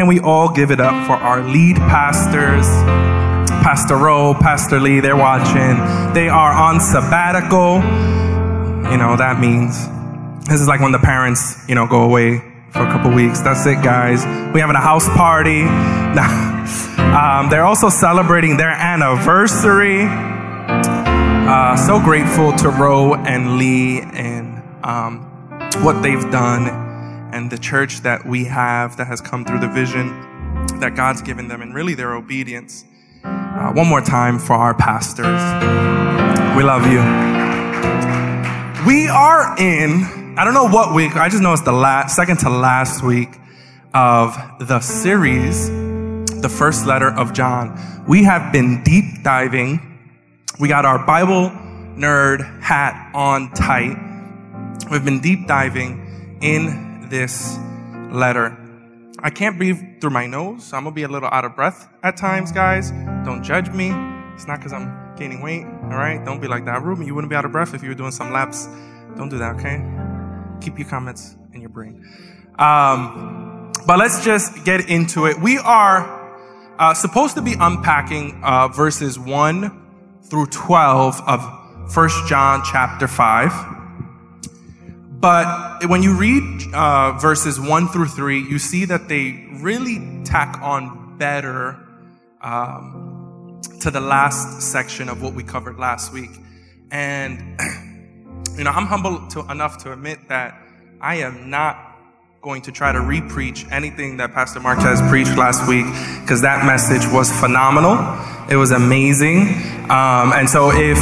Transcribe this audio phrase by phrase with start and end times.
[0.00, 2.64] can we all give it up for our lead pastors?
[3.62, 5.76] Pastor Rowe, Pastor Lee, they're watching.
[6.14, 7.74] They are on sabbatical.
[8.90, 9.76] You know, that means
[10.48, 12.38] this is like when the parents, you know, go away
[12.70, 13.42] for a couple weeks.
[13.42, 14.24] That's it, guys.
[14.54, 15.64] We having a house party.
[17.14, 20.06] um, they're also celebrating their anniversary.
[20.08, 25.20] Uh, so grateful to Rowe and Lee and um,
[25.84, 26.79] what they've done
[27.40, 30.08] and the church that we have that has come through the vision
[30.78, 32.84] that God's given them and really their obedience.
[33.24, 35.40] Uh, one more time for our pastors.
[36.54, 37.00] We love you.
[38.86, 42.40] We are in, I don't know what week, I just know it's the last, second
[42.40, 43.30] to last week
[43.94, 48.04] of the series, the first letter of John.
[48.06, 49.80] We have been deep diving.
[50.58, 51.48] We got our Bible
[51.96, 53.96] nerd hat on tight.
[54.90, 57.58] We've been deep diving in this
[58.10, 58.56] letter.
[59.18, 61.88] I can't breathe through my nose, so I'm gonna be a little out of breath
[62.02, 62.90] at times, guys.
[63.24, 63.92] Don't judge me.
[64.34, 66.24] It's not because I'm gaining weight, all right?
[66.24, 66.82] Don't be like that.
[66.82, 68.66] Ruben, you wouldn't be out of breath if you were doing some laps.
[69.16, 69.84] Don't do that, okay?
[70.62, 72.06] Keep your comments in your brain.
[72.58, 75.38] Um, but let's just get into it.
[75.38, 76.20] We are
[76.78, 83.79] uh, supposed to be unpacking uh, verses 1 through 12 of First John chapter 5.
[85.20, 90.58] But when you read uh, verses 1 through 3, you see that they really tack
[90.62, 91.76] on better
[92.40, 96.30] um, to the last section of what we covered last week.
[96.90, 97.60] And,
[98.56, 100.58] you know, I'm humble to, enough to admit that
[101.02, 101.89] I am not
[102.42, 105.84] going to try to repreach anything that Pastor Marquez preached last week
[106.22, 107.98] because that message was phenomenal.
[108.50, 109.40] It was amazing.
[109.90, 110.96] Um, and so, if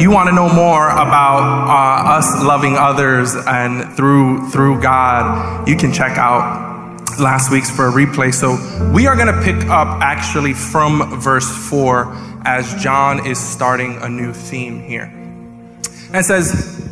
[0.00, 5.76] you want to know more about uh, us loving others and through through God, you
[5.76, 8.34] can check out last week's for a replay.
[8.34, 8.58] So,
[8.92, 12.12] we are going to pick up actually from verse four
[12.44, 15.04] as John is starting a new theme here.
[15.04, 16.84] And it says,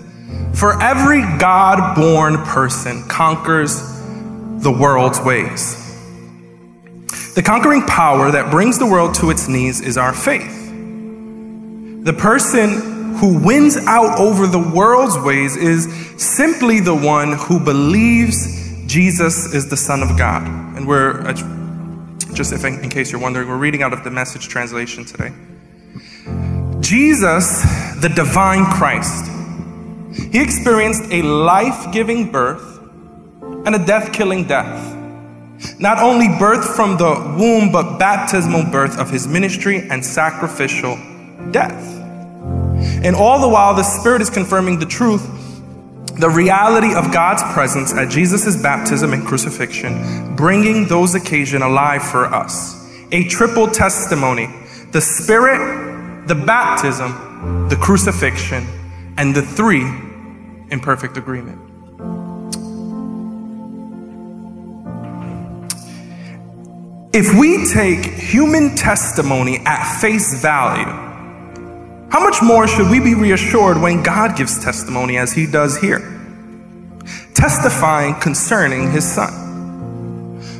[0.54, 3.97] "For every God-born person conquers
[4.62, 5.84] the world's ways."
[7.34, 10.54] The conquering power that brings the world to its knees is our faith.
[12.04, 15.86] The person who wins out over the world's ways is
[16.16, 20.42] simply the one who believes Jesus is the Son of God.
[20.76, 21.32] And we're, uh,
[22.32, 25.32] just if in, in case you're wondering, we're reading out of the message translation today.
[26.80, 27.62] Jesus,
[28.00, 29.30] the divine Christ,
[30.32, 32.67] he experienced a life giving birth
[33.64, 34.96] and a death killing death.
[35.78, 40.96] Not only birth from the womb, but baptismal birth of his ministry and sacrificial
[41.50, 41.96] death.
[43.04, 45.26] And all the while, the Spirit is confirming the truth,
[46.18, 52.26] the reality of God's presence at Jesus' baptism and crucifixion, bringing those occasions alive for
[52.26, 52.76] us.
[53.12, 54.48] A triple testimony
[54.92, 58.66] the Spirit, the baptism, the crucifixion,
[59.16, 59.82] and the three
[60.70, 61.67] in perfect agreement.
[67.18, 70.84] If we take human testimony at face value,
[72.12, 75.98] how much more should we be reassured when God gives testimony as he does here?
[77.34, 79.32] Testifying concerning his son.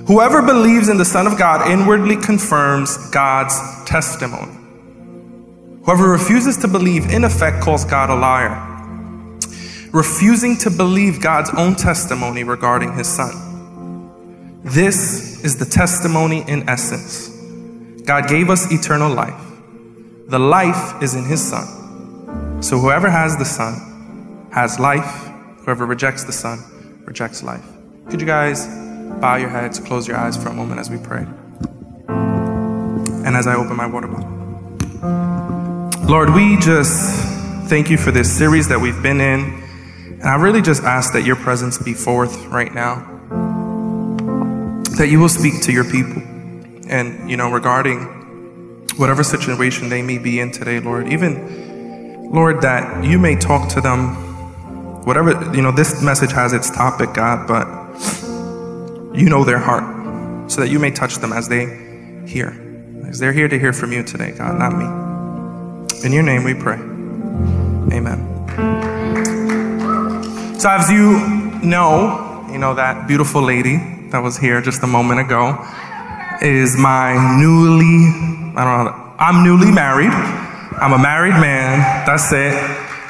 [0.08, 4.58] Whoever believes in the Son of God inwardly confirms God's testimony.
[5.84, 8.56] Whoever refuses to believe, in effect, calls God a liar,
[9.92, 13.47] refusing to believe God's own testimony regarding his son.
[14.64, 17.28] This is the testimony in essence.
[18.02, 19.40] God gave us eternal life.
[20.26, 22.60] The life is in His Son.
[22.60, 25.30] So whoever has the Son has life.
[25.60, 26.58] Whoever rejects the Son
[27.04, 27.64] rejects life.
[28.10, 28.66] Could you guys
[29.20, 31.24] bow your heads, close your eyes for a moment as we pray?
[32.08, 34.28] And as I open my water bottle.
[36.04, 39.62] Lord, we just thank you for this series that we've been in.
[40.14, 43.17] And I really just ask that your presence be forth right now
[44.98, 46.20] that you will speak to your people.
[46.88, 48.00] And, you know, regarding
[48.96, 53.80] whatever situation they may be in today, Lord, even, Lord, that you may talk to
[53.80, 54.14] them,
[55.04, 57.66] whatever, you know, this message has its topic, God, but
[59.16, 61.66] you know their heart, so that you may touch them as they
[62.26, 62.64] hear.
[63.06, 64.84] As they're here to hear from you today, God, not me.
[66.04, 66.78] In your name we pray.
[67.96, 68.18] Amen.
[70.58, 71.18] So, as you
[71.62, 75.58] know, you know, that beautiful lady that was here just a moment ago
[76.42, 78.10] is my newly,
[78.56, 80.10] I don't know, I'm newly married.
[80.10, 81.78] I'm a married man.
[82.06, 82.54] That's it.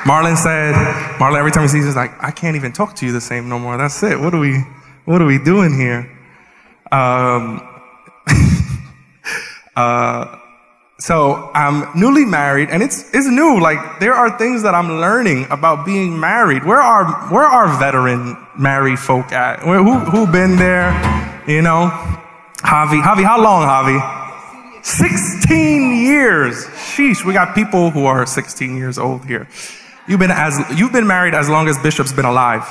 [0.04, 0.74] Marlon said,
[1.18, 3.48] Marlon, every time he sees us, like, I can't even talk to you the same
[3.48, 3.76] no more.
[3.76, 4.18] That's it.
[4.18, 4.64] What are we,
[5.04, 6.10] what are we doing here?
[6.90, 7.60] Um,
[9.78, 10.36] Uh,
[11.00, 13.60] so I'm newly married and it's, it's new.
[13.60, 16.64] Like there are things that I'm learning about being married.
[16.64, 19.64] Where are, where are veteran married folk at?
[19.64, 20.90] Where, who, who been there?
[21.46, 21.88] You know?
[22.58, 24.84] Javi, Javi, how long, Javi?
[24.84, 26.66] 16 years.
[26.66, 29.48] Sheesh, we got people who are 16 years old here.
[30.08, 32.66] You've been as, you've been married as long as Bishop's been alive.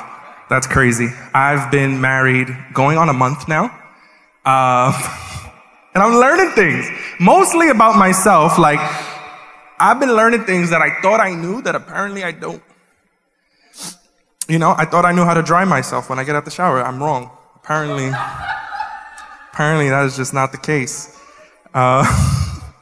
[0.50, 1.08] That's crazy.
[1.34, 3.74] I've been married going on a month now.
[4.44, 4.92] Uh,
[5.98, 6.88] and I'm learning things,
[7.20, 8.60] mostly about myself.
[8.60, 8.78] Like,
[9.80, 12.62] I've been learning things that I thought I knew that apparently I don't.
[14.48, 16.52] You know, I thought I knew how to dry myself when I get out the
[16.52, 16.84] shower.
[16.84, 17.32] I'm wrong.
[17.56, 18.12] Apparently,
[19.52, 21.20] apparently that is just not the case.
[21.74, 22.06] Uh,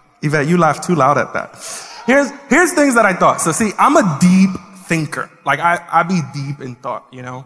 [0.21, 1.55] Yvette, you laugh too loud at that.
[2.05, 3.39] Here's, here's things that I thought.
[3.39, 4.49] So see, I'm a deep
[4.87, 5.29] thinker.
[5.45, 7.45] Like I, I be deep in thought, you know?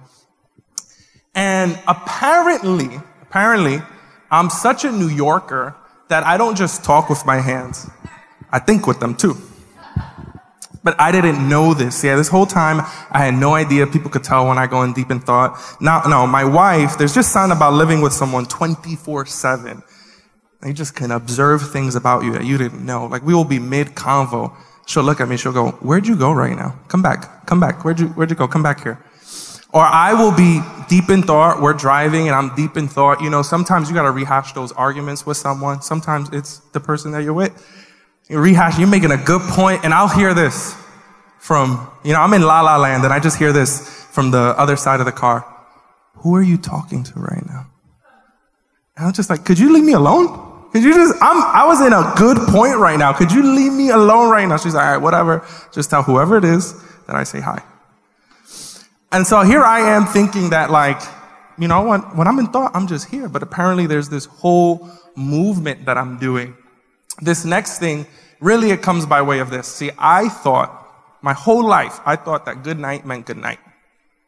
[1.35, 3.83] And apparently, apparently,
[4.31, 5.75] I'm such a New Yorker
[6.09, 7.89] that I don't just talk with my hands.
[8.51, 9.37] I think with them too.
[10.83, 12.03] But I didn't know this.
[12.03, 12.79] Yeah, this whole time
[13.11, 13.85] I had no idea.
[13.85, 15.59] People could tell when I go in deep in thought.
[15.81, 19.83] Now, no, my wife, there's just something about living with someone 24 7.
[20.61, 23.05] They just can observe things about you that you didn't know.
[23.05, 24.55] Like we will be mid convo.
[24.87, 25.37] She'll look at me.
[25.37, 26.79] She'll go, where'd you go right now?
[26.87, 27.45] Come back.
[27.45, 27.83] Come back.
[27.83, 28.47] Where'd you, where'd you go?
[28.47, 28.99] Come back here.
[29.71, 31.61] Or I will be deep in thought.
[31.61, 33.21] We're driving and I'm deep in thought.
[33.21, 35.81] You know, sometimes you got to rehash those arguments with someone.
[35.81, 37.53] Sometimes it's the person that you're with.
[38.29, 40.75] You rehash, you're making a good point, and I'll hear this
[41.39, 44.53] from, you know, I'm in La La Land and I just hear this from the
[44.57, 45.45] other side of the car.
[46.17, 47.67] Who are you talking to right now?
[48.97, 50.69] And I'm just like, could you leave me alone?
[50.71, 53.13] Could you just, I'm, I was in a good point right now.
[53.13, 54.57] Could you leave me alone right now?
[54.57, 55.43] She's like, all right, whatever.
[55.71, 56.73] Just tell whoever it is
[57.07, 57.63] that I say hi.
[59.11, 61.01] And so here I am thinking that like,
[61.57, 63.27] you know, when, when I'm in thought, I'm just here.
[63.27, 66.55] But apparently there's this whole movement that I'm doing.
[67.21, 68.05] This next thing,
[68.39, 69.67] really it comes by way of this.
[69.67, 70.75] See, I thought,
[71.21, 73.59] my whole life, I thought that good night meant good night.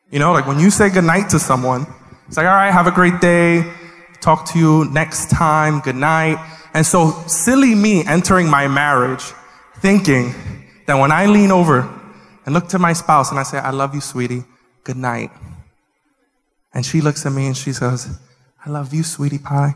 [0.10, 1.86] You know, like when you say good night to someone,
[2.28, 3.72] it's like, all right, have a great day.
[4.20, 5.80] Talk to you next time.
[5.80, 6.38] Good night.
[6.74, 9.24] And so silly me entering my marriage
[9.78, 10.34] thinking
[10.88, 11.90] that when I lean over
[12.46, 14.44] and look to my spouse and I say, I love you, sweetie
[14.84, 15.32] good night.
[16.74, 18.20] And she looks at me and she says,
[18.66, 19.76] I love you, sweetie pie.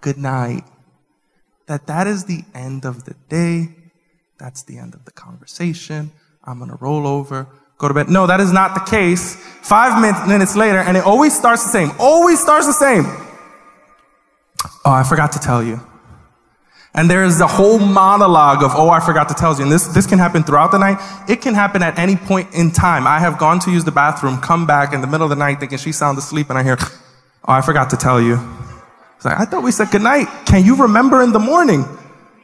[0.00, 0.64] Good night.
[1.66, 3.74] That that is the end of the day.
[4.38, 6.12] That's the end of the conversation.
[6.44, 7.46] I'm going to roll over,
[7.78, 8.08] go to bed.
[8.10, 9.36] No, that is not the case.
[9.62, 11.90] Five minutes later, and it always starts the same.
[11.98, 13.04] Always starts the same.
[14.84, 15.80] Oh, I forgot to tell you.
[16.96, 19.64] And there is a whole monologue of, oh, I forgot to tell you.
[19.64, 20.98] And this, this can happen throughout the night.
[21.28, 23.04] It can happen at any point in time.
[23.06, 25.58] I have gone to use the bathroom, come back in the middle of the night
[25.58, 28.38] thinking she's sound asleep, and I hear, oh, I forgot to tell you.
[29.16, 30.28] It's like, I thought we said goodnight.
[30.46, 31.84] Can you remember in the morning?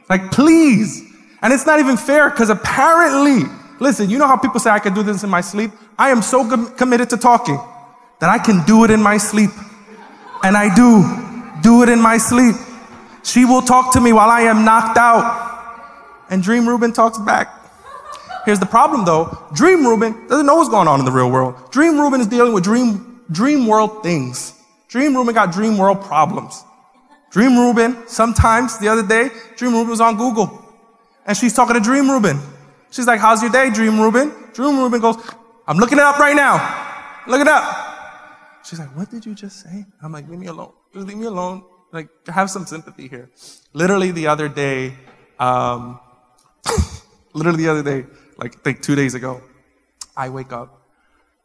[0.09, 1.01] Like, please.
[1.41, 3.49] And it's not even fair because apparently,
[3.79, 5.71] listen, you know how people say I can do this in my sleep?
[5.97, 7.59] I am so com- committed to talking
[8.19, 9.51] that I can do it in my sleep.
[10.43, 12.55] And I do do it in my sleep.
[13.23, 15.49] She will talk to me while I am knocked out.
[16.29, 17.53] And Dream Ruben talks back.
[18.45, 19.37] Here's the problem though.
[19.53, 21.71] Dream Ruben doesn't know what's going on in the real world.
[21.71, 24.53] Dream Ruben is dealing with dream, dream world things.
[24.87, 26.63] Dream Ruben got dream world problems.
[27.29, 30.65] Dream Ruben, sometimes the other day, Dream Ruben was on Google.
[31.25, 32.39] And she's talking to Dream Ruben.
[32.89, 34.33] She's like, how's your day, Dream Ruben?
[34.53, 35.15] Dream Ruben goes,
[35.65, 36.55] I'm looking it up right now.
[37.27, 38.61] Look it up.
[38.65, 39.85] She's like, what did you just say?
[40.01, 40.73] I'm like, leave me alone.
[40.93, 41.63] Just leave me alone.
[41.91, 43.29] Like, have some sympathy here.
[43.73, 44.93] Literally the other day,
[45.39, 45.99] um,
[47.33, 48.07] literally the other day,
[48.37, 49.41] like, think two days ago,
[50.15, 50.81] I wake up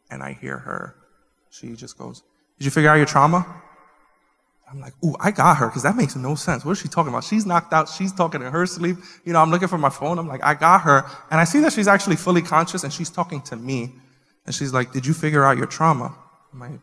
[0.09, 0.95] and I hear her.
[1.49, 2.23] She just goes,
[2.57, 3.45] Did you figure out your trauma?
[4.69, 6.65] I'm like, ooh, I got her, because that makes no sense.
[6.65, 7.23] What is she talking about?
[7.23, 7.87] She's knocked out.
[7.87, 8.97] She's talking in her sleep.
[9.23, 10.19] You know, I'm looking for my phone.
[10.19, 11.05] I'm like, I got her.
[11.31, 13.93] And I see that she's actually fully conscious and she's talking to me.
[14.45, 16.17] And she's like, Did you figure out your trauma?
[16.51, 16.79] I'm like,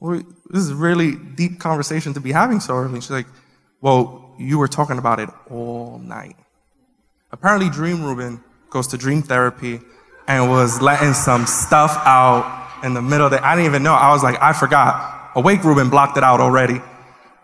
[0.00, 3.00] this is a really deep conversation to be having so early.
[3.00, 3.26] She's like,
[3.80, 6.36] well, you were talking about it all night.
[7.32, 9.80] Apparently, Dream Ruben goes to dream therapy
[10.28, 13.94] and was letting some stuff out in the middle the, I didn't even know.
[13.94, 15.32] I was like, I forgot.
[15.34, 16.80] Awake Ruben blocked it out already.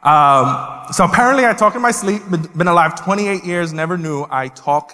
[0.02, 2.22] Um, so apparently I talk in my sleep,
[2.56, 4.92] been alive 28 years, never knew I talk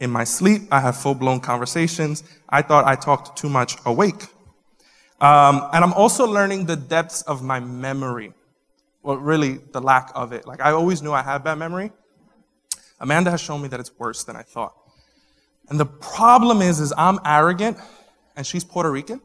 [0.00, 0.62] in my sleep.
[0.70, 2.24] I have full blown conversations.
[2.48, 4.26] I thought I talked too much awake.
[5.20, 8.32] Um, and I'm also learning the depths of my memory.
[9.02, 10.46] Well, really, the lack of it.
[10.46, 11.92] Like, I always knew I had bad memory.
[13.00, 14.74] Amanda has shown me that it's worse than I thought.
[15.68, 17.78] And the problem is, is I'm arrogant
[18.36, 19.20] and she's Puerto Rican.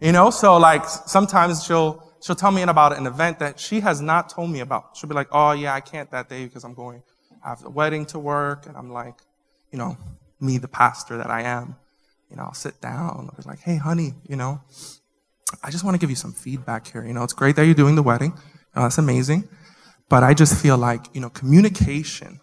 [0.00, 4.00] You know, so like sometimes she'll she'll tell me about an event that she has
[4.00, 4.96] not told me about.
[4.96, 7.02] She'll be like, oh yeah, I can't that day because I'm going,
[7.44, 8.66] I have a wedding to work.
[8.66, 9.14] And I'm like,
[9.70, 9.96] you know,
[10.40, 11.76] me, the pastor that I am,
[12.32, 13.28] you know, I'll sit down.
[13.30, 14.62] I'll be like, hey, honey, you know,
[15.62, 17.04] I just want to give you some feedback here.
[17.04, 18.32] You know, it's great that you're doing the wedding.
[18.74, 19.46] Uh, that's amazing.
[20.08, 22.40] But I just feel like, you know, communication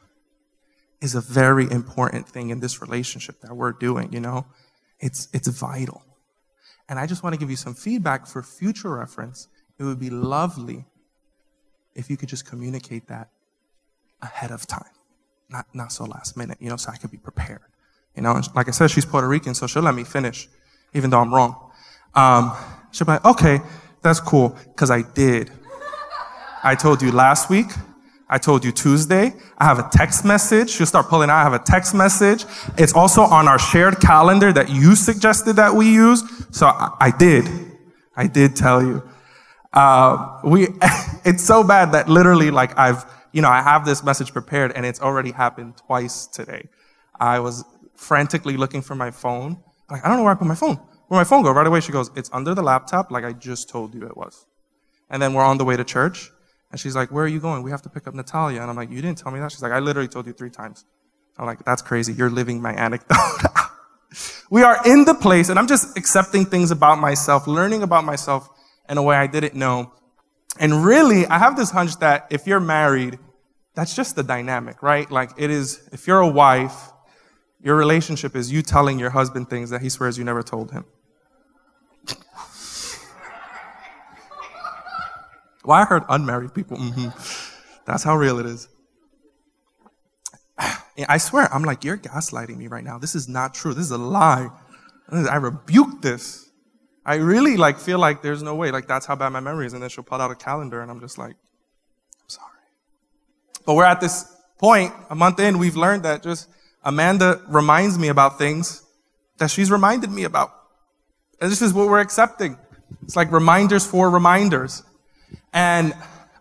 [1.02, 4.46] is a very important thing in this relationship that we're doing, you know?
[5.00, 6.04] It's, it's vital.
[6.88, 9.48] And I just want to give you some feedback for future reference.
[9.80, 10.86] It would be lovely
[11.96, 13.30] if you could just communicate that
[14.22, 14.94] ahead of time,
[15.50, 17.62] not, not so last minute, you know, so I could be prepared.
[18.16, 20.48] You know, and like I said, she's Puerto Rican, so she'll let me finish,
[20.94, 21.72] even though I'm wrong.
[22.16, 22.52] Um,
[22.92, 23.60] she'll be like, okay,
[24.02, 25.52] that's cool, because I did.
[26.64, 27.68] I told you last week,
[28.30, 29.34] I told you Tuesday.
[29.58, 30.70] I have a text message.
[30.70, 31.38] She'll start pulling out.
[31.38, 32.46] I have a text message.
[32.78, 36.24] It's also on our shared calendar that you suggested that we use.
[36.52, 37.46] So I, I did.
[38.16, 39.02] I did tell you.
[39.74, 40.68] Uh, we,
[41.26, 44.86] it's so bad that literally like I've, you know, I have this message prepared and
[44.86, 46.68] it's already happened twice today.
[47.20, 47.64] I was
[48.00, 49.62] frantically looking for my phone.
[49.90, 50.78] Like, I don't know where I put my phone.
[51.08, 51.52] Where my phone go?
[51.52, 54.46] Right away she goes, it's under the laptop like I just told you it was.
[55.10, 56.32] And then we're on the way to church
[56.72, 57.64] and she's like, where are you going?
[57.64, 58.62] We have to pick up Natalia.
[58.62, 59.52] And I'm like, you didn't tell me that?
[59.52, 60.86] She's like, I literally told you three times.
[61.38, 62.14] I'm like, that's crazy.
[62.14, 63.18] You're living my anecdote.
[64.50, 68.50] we are in the place and I'm just accepting things about myself, learning about myself
[68.88, 69.92] in a way I didn't know.
[70.60, 73.20] And really, I have this hunch that if you're married,
[73.76, 75.10] that's just the dynamic, right?
[75.10, 76.92] Like it is, if you're a wife,
[77.62, 80.86] your relationship is you telling your husband things that he swears you never told him.
[85.66, 86.78] Well, I heard unmarried people.
[86.78, 87.10] Mm-hmm.
[87.86, 88.68] That's how real it is.
[91.08, 92.98] I swear, I'm like, you're gaslighting me right now.
[92.98, 93.74] This is not true.
[93.74, 94.50] This is a lie.
[95.12, 96.50] I rebuke this.
[97.06, 98.72] I really like feel like there's no way.
[98.72, 99.74] Like that's how bad my memory is.
[99.74, 102.48] And then she'll put out a calendar, and I'm just like, I'm sorry.
[103.66, 104.26] But we're at this
[104.58, 106.50] point, a month in, we've learned that just
[106.84, 108.84] Amanda reminds me about things
[109.38, 110.54] that she's reminded me about.
[111.42, 112.58] And this is what we're accepting.
[113.04, 114.84] It's like reminders for reminders.
[115.54, 115.94] And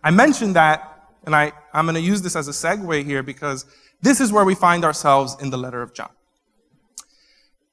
[0.03, 3.65] I mentioned that, and I, I'm going to use this as a segue here because
[4.01, 6.09] this is where we find ourselves in the letter of John.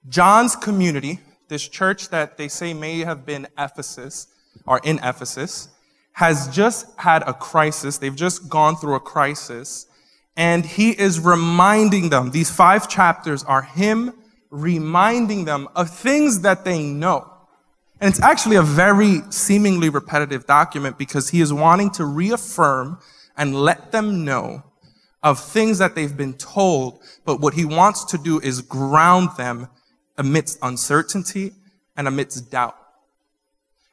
[0.08, 4.28] John's community, this church that they say may have been Ephesus,
[4.66, 5.68] or in Ephesus,
[6.12, 7.98] has just had a crisis.
[7.98, 9.86] They've just gone through a crisis.
[10.36, 14.12] And he is reminding them, these five chapters are him
[14.50, 17.32] reminding them of things that they know.
[18.00, 22.98] And it's actually a very seemingly repetitive document because he is wanting to reaffirm
[23.36, 24.62] and let them know
[25.22, 29.68] of things that they've been told, but what he wants to do is ground them
[30.18, 31.52] amidst uncertainty
[31.96, 32.76] and amidst doubt.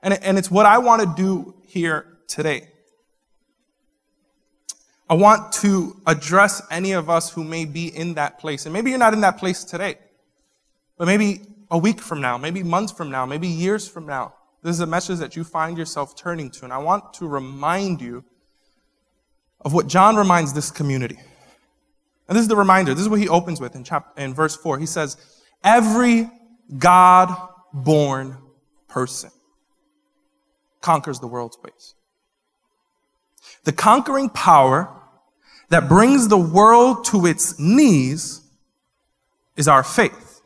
[0.02, 2.68] And, and it's what I want to do here today.
[5.14, 8.66] I want to address any of us who may be in that place.
[8.66, 10.00] And maybe you're not in that place today,
[10.98, 14.34] but maybe a week from now, maybe months from now, maybe years from now.
[14.64, 16.64] This is a message that you find yourself turning to.
[16.64, 18.24] And I want to remind you
[19.62, 21.20] of what John reminds this community.
[22.28, 22.96] And this is the reminder.
[22.96, 24.80] This is what he opens with in, chapter, in verse 4.
[24.80, 25.18] He says,
[25.64, 26.28] Every
[26.76, 27.38] God
[27.72, 28.40] born
[28.88, 29.30] person
[30.82, 31.94] conquers the world's ways.
[33.64, 35.02] The conquering power
[35.74, 38.42] that brings the world to its knees
[39.56, 40.42] is our faith.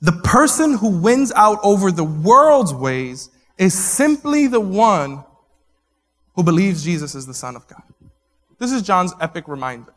[0.00, 5.24] The person who wins out over the world's ways is simply the one
[6.36, 7.82] who believes Jesus is the Son of God.
[8.60, 9.92] This is John's epic reminder.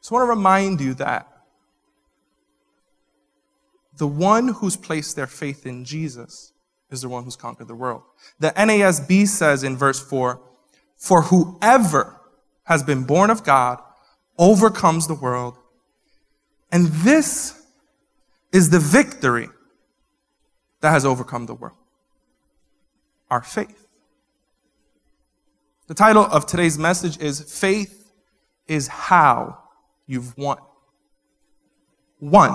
[0.00, 1.26] Just want to remind you that
[3.96, 6.52] the one who's placed their faith in Jesus
[6.88, 8.02] is the one who's conquered the world.
[8.38, 10.40] The NASB says in verse 4
[10.96, 12.13] For whoever
[12.64, 13.80] has been born of God
[14.38, 15.56] overcomes the world.
[16.72, 17.62] And this
[18.52, 19.48] is the victory
[20.80, 21.76] that has overcome the world
[23.30, 23.88] our faith.
[25.86, 28.12] The title of today's message is Faith
[28.68, 29.58] is How
[30.06, 30.58] You've Won.
[32.20, 32.54] One.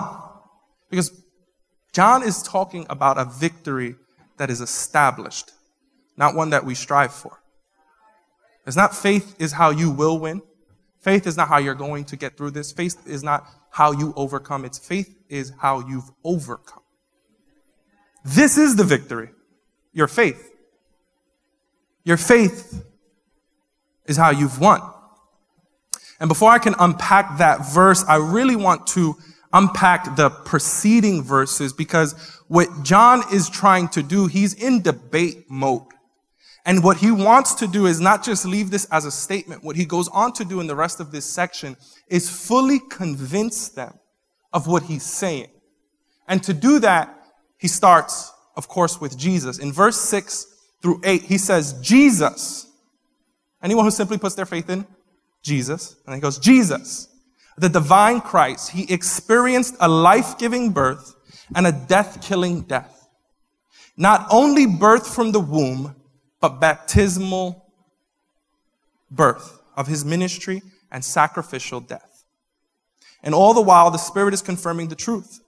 [0.90, 1.12] Because
[1.92, 3.96] John is talking about a victory
[4.38, 5.52] that is established,
[6.18, 7.42] not one that we strive for.
[8.66, 10.42] It's not faith is how you will win.
[11.00, 12.72] Faith is not how you're going to get through this.
[12.72, 14.66] Faith is not how you overcome.
[14.66, 16.84] It's faith is how you've overcome.
[18.24, 19.30] This is the victory.
[19.94, 20.52] Your faith.
[22.04, 22.84] Your faith
[24.06, 24.82] is how you've won.
[26.20, 29.16] And before I can unpack that verse, I really want to
[29.54, 32.14] unpack the preceding verses because
[32.48, 35.88] what John is trying to do, he's in debate mode.
[36.66, 39.64] And what he wants to do is not just leave this as a statement.
[39.64, 43.70] What he goes on to do in the rest of this section is fully convince
[43.70, 43.98] them
[44.52, 45.50] of what he's saying.
[46.28, 47.16] And to do that,
[47.58, 49.58] he starts, of course, with Jesus.
[49.58, 50.48] In verse 6
[50.82, 52.68] through 8, he says, Jesus.
[53.64, 54.86] Anyone who simply puts their faith in
[55.42, 57.08] Jesus, and he goes, Jesus,
[57.58, 61.16] the divine Christ, he experienced a life giving birth
[61.56, 63.08] and a death killing death.
[63.98, 65.96] Not only birth from the womb,
[66.40, 67.66] but baptismal
[69.12, 72.26] birth of his ministry and sacrificial death.
[73.22, 75.42] And all the while, the Spirit is confirming the truth.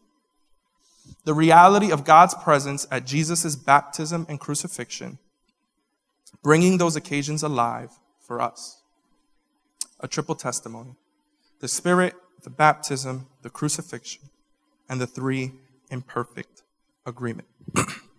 [1.23, 5.19] The reality of God's presence at Jesus' baptism and crucifixion,
[6.43, 8.81] bringing those occasions alive for us.
[9.99, 10.95] A triple testimony
[11.59, 14.23] the Spirit, the baptism, the crucifixion,
[14.89, 15.51] and the three
[15.91, 16.63] in perfect
[17.05, 17.47] agreement.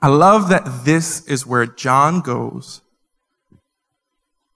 [0.00, 2.82] I love that this is where John goes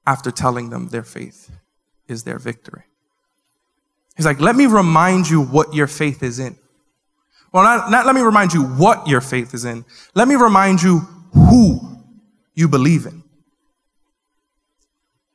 [0.07, 1.51] after telling them their faith
[2.09, 2.83] is their victory.
[4.17, 6.57] He's like, let me remind you what your faith is in.
[7.53, 9.85] Well, not, not let me remind you what your faith is in.
[10.15, 11.01] Let me remind you
[11.33, 11.81] who
[12.55, 13.23] you believe in.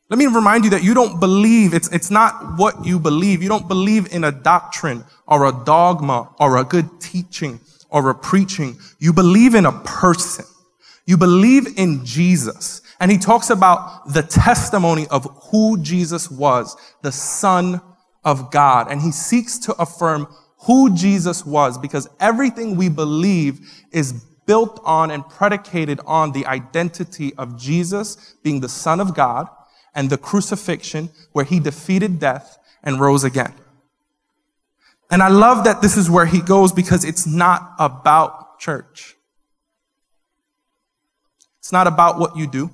[0.09, 3.41] Let me remind you that you don't believe, it's, it's not what you believe.
[3.41, 8.15] You don't believe in a doctrine or a dogma or a good teaching or a
[8.15, 8.77] preaching.
[8.99, 10.45] You believe in a person.
[11.05, 12.81] You believe in Jesus.
[12.99, 17.81] And he talks about the testimony of who Jesus was, the Son
[18.23, 18.91] of God.
[18.91, 20.27] And he seeks to affirm
[20.65, 24.13] who Jesus was because everything we believe is
[24.45, 29.47] built on and predicated on the identity of Jesus being the Son of God
[29.93, 33.53] and the crucifixion where he defeated death and rose again.
[35.09, 39.15] And I love that this is where he goes because it's not about church.
[41.59, 42.69] It's not about what you do.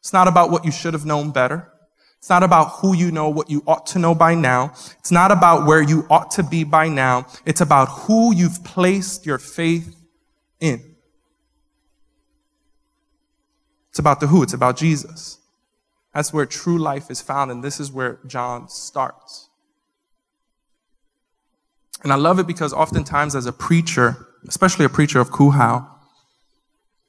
[0.00, 1.68] It's not about what you should have known better.
[2.18, 4.72] It's not about who you know, what you ought to know by now.
[5.00, 7.26] It's not about where you ought to be by now.
[7.44, 9.96] It's about who you've placed your faith
[10.60, 10.94] in.
[13.90, 14.42] It's about the who.
[14.42, 15.38] It's about Jesus.
[16.14, 19.48] That's where true life is found, and this is where John starts.
[22.02, 25.88] And I love it because oftentimes, as a preacher, especially a preacher of Kuhau,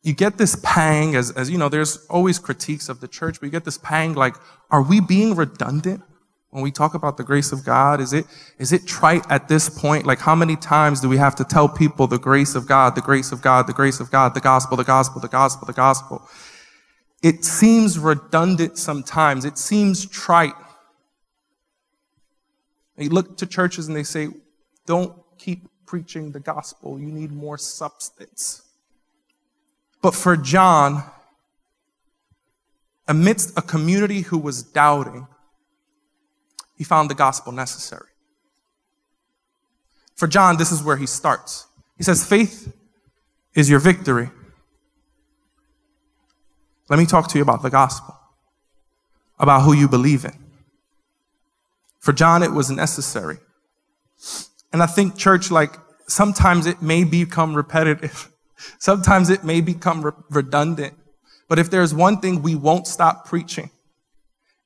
[0.03, 3.47] you get this pang, as, as you know, there's always critiques of the church, but
[3.47, 4.35] you get this pang like,
[4.69, 6.03] are we being redundant
[6.49, 8.01] when we talk about the grace of God?
[8.01, 8.25] Is it,
[8.59, 10.05] is it trite at this point?
[10.05, 13.01] Like, how many times do we have to tell people the grace of God, the
[13.01, 16.27] grace of God, the grace of God, the gospel, the gospel, the gospel, the gospel?
[17.23, 19.45] It seems redundant sometimes.
[19.45, 20.53] It seems trite.
[22.97, 24.27] They look to churches and they say,
[24.85, 26.99] don't keep preaching the gospel.
[26.99, 28.63] You need more substance.
[30.01, 31.03] But for John,
[33.07, 35.27] amidst a community who was doubting,
[36.77, 38.09] he found the gospel necessary.
[40.15, 41.67] For John, this is where he starts.
[41.97, 42.75] He says, Faith
[43.53, 44.29] is your victory.
[46.89, 48.17] Let me talk to you about the gospel,
[49.39, 50.37] about who you believe in.
[51.99, 53.37] For John, it was necessary.
[54.73, 58.29] And I think, church, like sometimes it may become repetitive,
[58.79, 60.95] sometimes it may become re- redundant.
[61.47, 63.69] But if there's one thing we won't stop preaching,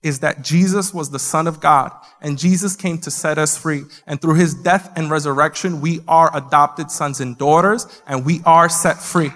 [0.03, 1.91] is that Jesus was the Son of God
[2.21, 3.83] and Jesus came to set us free.
[4.05, 8.69] And through his death and resurrection, we are adopted sons and daughters and we are
[8.69, 9.31] set free.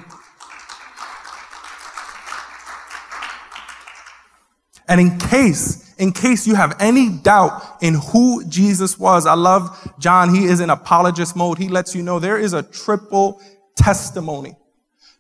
[4.88, 9.94] And in case, in case you have any doubt in who Jesus was, I love
[10.00, 10.34] John.
[10.34, 11.60] He is in apologist mode.
[11.60, 13.40] He lets you know there is a triple
[13.76, 14.56] testimony.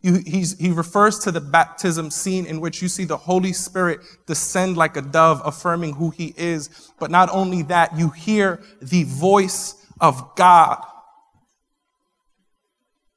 [0.02, 4.98] He refers to the baptism scene in which you see the Holy Spirit descend like
[4.98, 6.92] a dove, affirming who he is.
[7.00, 10.84] But not only that, you hear the voice of God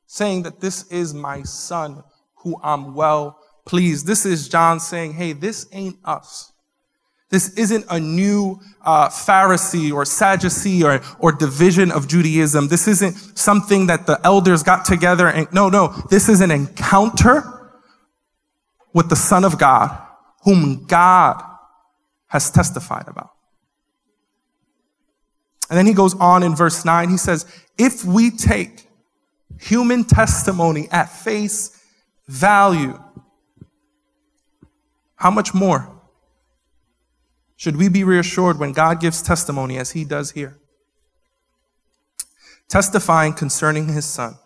[0.07, 2.05] saying that this is my son
[2.37, 4.07] who I'm well pleased.
[4.07, 6.51] This is John saying, hey, this ain't us.
[7.35, 12.69] This isn't a new uh, Pharisee or Sadducee or, or division of Judaism.
[12.69, 15.89] This isn't something that the elders got together and no, no.
[16.11, 17.43] This is an encounter
[18.93, 20.01] with the Son of God,
[20.45, 21.43] whom God
[22.29, 23.31] has testified about.
[25.69, 27.09] And then he goes on in verse 9.
[27.09, 28.87] He says, If we take
[29.59, 31.83] human testimony at face
[32.29, 32.97] value,
[35.17, 35.94] how much more
[37.57, 40.59] should we be reassured when God gives testimony as he does here?
[42.69, 44.37] testifying concerning his son.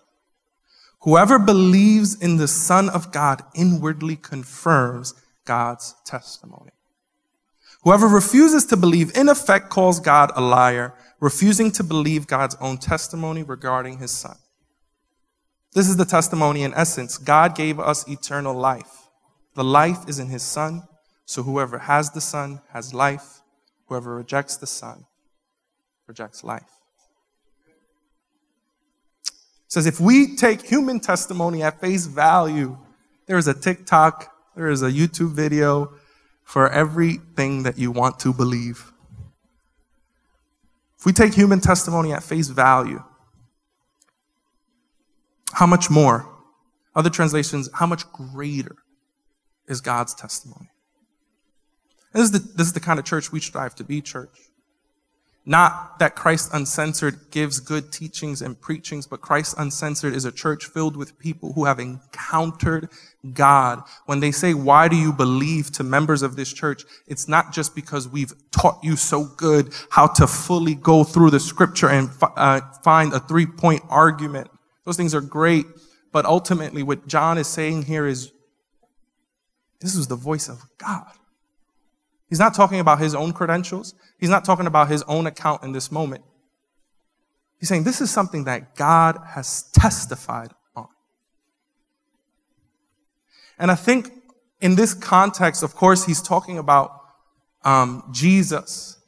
[1.01, 6.73] Whoever believes in the Son of God inwardly confirms God's testimony.
[7.83, 12.79] Whoever refuses to believe, in effect, calls God a liar, refusing to believe God's own
[12.79, 14.37] testimony regarding his Son.
[15.73, 17.17] This is the testimony in essence.
[17.17, 19.09] God gave us eternal life.
[19.55, 20.83] The life is in his Son,
[21.29, 23.43] so whoever has the Son has life.
[23.87, 25.05] Whoever rejects the Son
[26.07, 26.73] rejects life.
[29.27, 29.35] It
[29.69, 32.79] says if we take human testimony at face value,
[33.27, 35.93] there is a TikTok, there is a YouTube video
[36.45, 38.91] for everything that you want to believe.
[40.99, 43.03] If we take human testimony at face value,
[45.53, 46.27] how much more?
[46.95, 48.77] Other translations, how much greater
[49.67, 50.71] is God's testimony?
[52.13, 54.31] This is, the, this is the kind of church we strive to be, church.
[55.45, 60.67] Not that Christ Uncensored gives good teachings and preachings, but Christ Uncensored is a church
[60.67, 62.91] filled with people who have encountered
[63.33, 63.83] God.
[64.05, 66.85] When they say, why do you believe to members of this church?
[67.07, 71.41] It's not just because we've taught you so good how to fully go through the
[71.41, 74.51] scripture and uh, find a three point argument.
[74.85, 75.65] Those things are great.
[76.13, 78.33] But ultimately, what John is saying here is,
[79.81, 81.11] this was the voice of God.
[82.29, 83.95] He's not talking about his own credentials.
[84.19, 86.25] He's not talking about his own account in this moment.
[87.59, 90.89] He's saying this is something that God has testified on.
[93.59, 94.13] And I think
[94.61, 97.01] in this context, of course, he's talking about
[97.65, 98.99] um, Jesus.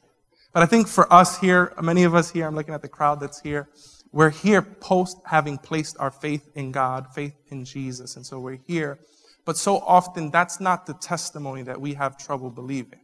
[0.52, 3.20] But I think for us here, many of us here, I'm looking at the crowd
[3.20, 3.68] that's here,
[4.12, 8.16] we're here post having placed our faith in God, faith in Jesus.
[8.16, 8.98] And so we're here.
[9.44, 12.99] But so often that's not the testimony that we have trouble believing.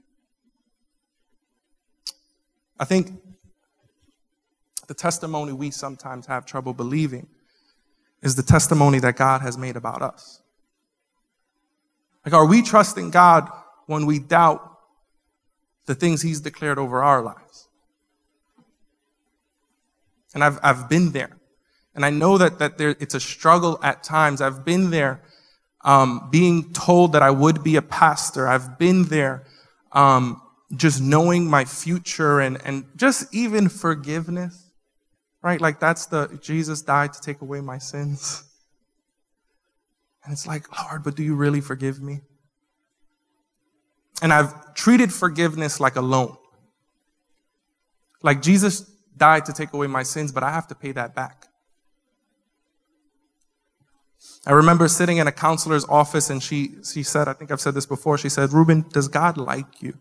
[2.78, 3.10] I think
[4.86, 7.26] the testimony we sometimes have trouble believing
[8.22, 10.42] is the testimony that God has made about us.
[12.24, 13.48] Like, are we trusting God
[13.86, 14.78] when we doubt
[15.86, 17.68] the things He's declared over our lives?
[20.34, 21.36] And I've, I've been there.
[21.94, 24.40] And I know that, that there, it's a struggle at times.
[24.40, 25.22] I've been there
[25.82, 28.46] um, being told that I would be a pastor.
[28.48, 29.44] I've been there
[29.92, 30.42] um,
[30.74, 34.70] just knowing my future and, and just even forgiveness,
[35.42, 35.60] right?
[35.60, 38.42] Like that's the, Jesus died to take away my sins.
[40.24, 42.20] And it's like, Lord, but do you really forgive me?
[44.22, 46.36] And I've treated forgiveness like a loan.
[48.22, 48.80] Like Jesus
[49.16, 51.46] died to take away my sins, but I have to pay that back.
[54.44, 57.74] I remember sitting in a counselor's office and she, she said, I think I've said
[57.74, 59.94] this before, she said, Ruben, does God like you?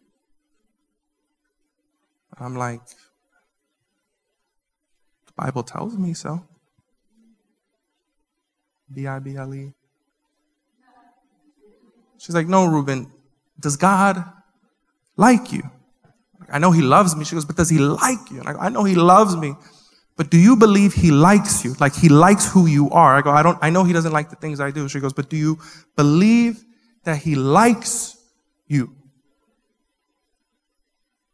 [2.39, 2.85] I'm like,
[5.27, 6.43] the Bible tells me so.
[8.93, 9.73] B I B L E.
[12.17, 13.11] She's like, no, Ruben,
[13.59, 14.23] does God
[15.15, 15.63] like you?
[16.49, 17.25] I know he loves me.
[17.25, 18.39] She goes, but does he like you?
[18.39, 19.55] And I go, I know he loves me.
[20.17, 21.75] But do you believe he likes you?
[21.79, 23.15] Like he likes who you are?
[23.17, 24.87] I go, I don't, I know he doesn't like the things I do.
[24.87, 25.59] She goes, but do you
[25.95, 26.63] believe
[27.03, 28.17] that he likes
[28.67, 28.95] you?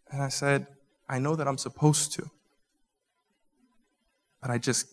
[0.10, 0.68] And I said,
[1.12, 2.32] I know that I'm supposed to.
[4.41, 4.88] But I just,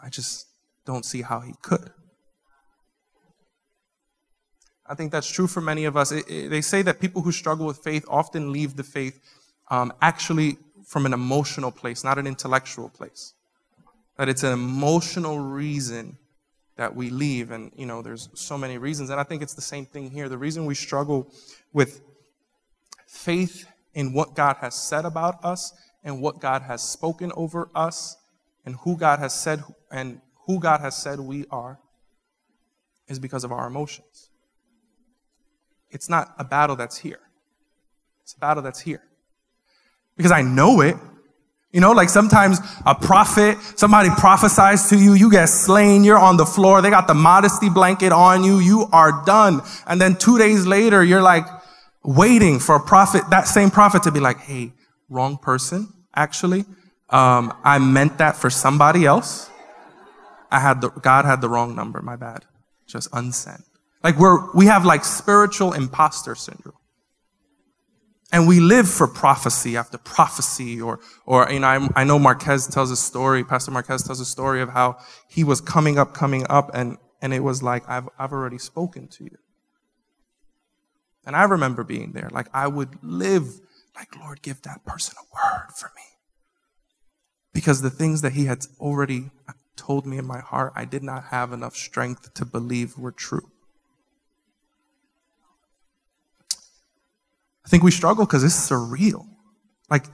[0.00, 0.46] I just
[0.86, 1.90] don't see how he could.
[4.88, 6.12] I think that's true for many of us.
[6.12, 9.20] It, it, they say that people who struggle with faith often leave the faith
[9.68, 13.34] um, actually from an emotional place, not an intellectual place.
[14.16, 16.16] That it's an emotional reason
[16.76, 17.50] that we leave.
[17.50, 19.10] And, you know, there's so many reasons.
[19.10, 20.28] And I think it's the same thing here.
[20.28, 21.28] The reason we struggle
[21.72, 22.02] with
[23.08, 25.72] faith in what God has said about us
[26.04, 28.16] and what God has spoken over us
[28.64, 31.80] and who God has said and who God has said we are
[33.08, 34.28] is because of our emotions.
[35.90, 37.20] It's not a battle that's here.
[38.22, 39.02] It's a battle that's here.
[40.16, 40.96] Because I know it.
[41.72, 46.36] You know, like sometimes a prophet, somebody prophesies to you, you get slain, you're on
[46.36, 49.60] the floor, they got the modesty blanket on you, you are done.
[49.86, 51.46] And then two days later, you're like,
[52.06, 54.72] waiting for a prophet, that same prophet to be like, hey,
[55.08, 56.64] wrong person, actually.
[57.10, 59.50] Um, I meant that for somebody else.
[60.50, 62.44] I had the, God had the wrong number, my bad.
[62.86, 63.64] Just unsent.
[64.02, 66.74] Like we're, we have like spiritual imposter syndrome.
[68.32, 72.66] And we live for prophecy after prophecy, or, or, you know, I, I know Marquez
[72.66, 76.44] tells a story, Pastor Marquez tells a story of how he was coming up, coming
[76.50, 79.38] up, and, and it was like, I've, I've already spoken to you.
[81.26, 82.30] And I remember being there.
[82.32, 83.60] Like I would live
[83.96, 86.02] like, Lord, give that person a word for me.
[87.52, 91.02] Because the things that he had already uh, told me in my heart, I did
[91.02, 93.50] not have enough strength to believe were true.
[97.64, 99.26] I think we struggle because it's surreal.
[99.90, 100.04] Like,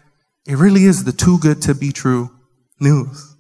[0.46, 2.30] it really is the too good to be true
[2.80, 3.36] news.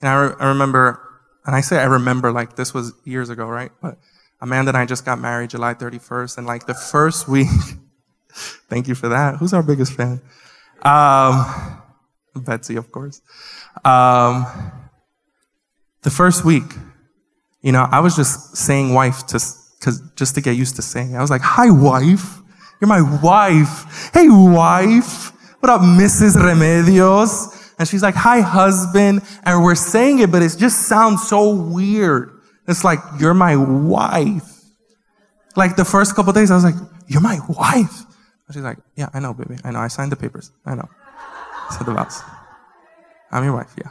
[0.00, 1.00] And I, re- I remember,
[1.44, 3.72] and I say I remember like this was years ago, right?
[3.80, 3.98] But
[4.42, 7.46] Amanda and I just got married July 31st, and like the first week,
[8.68, 9.36] thank you for that.
[9.36, 10.20] Who's our biggest fan?
[10.82, 11.80] Um,
[12.34, 13.22] Betsy, of course.
[13.84, 14.44] Um,
[16.02, 16.64] the first week,
[17.62, 19.34] you know, I was just saying wife to,
[19.80, 21.16] cause just to get used to saying it.
[21.16, 22.38] I was like, hi wife.
[22.80, 24.10] You're my wife.
[24.12, 25.30] Hey wife.
[25.60, 26.34] What up, Mrs.
[26.34, 27.74] Remedios?
[27.78, 29.22] And she's like, hi husband.
[29.44, 32.31] And we're saying it, but it just sounds so weird.
[32.68, 34.48] It's like, you're my wife.
[35.56, 36.74] Like the first couple days, I was like,
[37.08, 37.98] you're my wife.
[38.46, 39.58] And she's like, yeah, I know, baby.
[39.64, 39.80] I know.
[39.80, 40.50] I signed the papers.
[40.64, 40.88] I know.
[41.70, 42.22] Said the vows.
[43.30, 43.90] I'm your wife, yeah.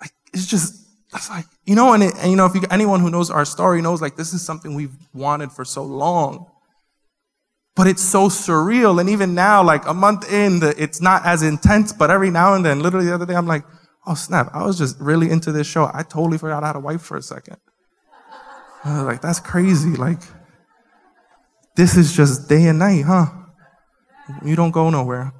[0.00, 0.74] Like, it's just,
[1.12, 3.44] that's like, you know, and, it, and you know, if you, anyone who knows our
[3.44, 6.50] story knows like this is something we've wanted for so long.
[7.76, 9.00] But it's so surreal.
[9.00, 12.54] And even now, like a month in, the, it's not as intense, but every now
[12.54, 13.64] and then, literally the other day, I'm like,
[14.06, 15.90] oh snap, I was just really into this show.
[15.92, 17.56] I totally forgot I had a wife for a second.
[18.84, 19.90] I was like, that's crazy.
[19.90, 20.20] Like,
[21.76, 23.26] this is just day and night, huh?
[24.44, 25.32] You don't go nowhere.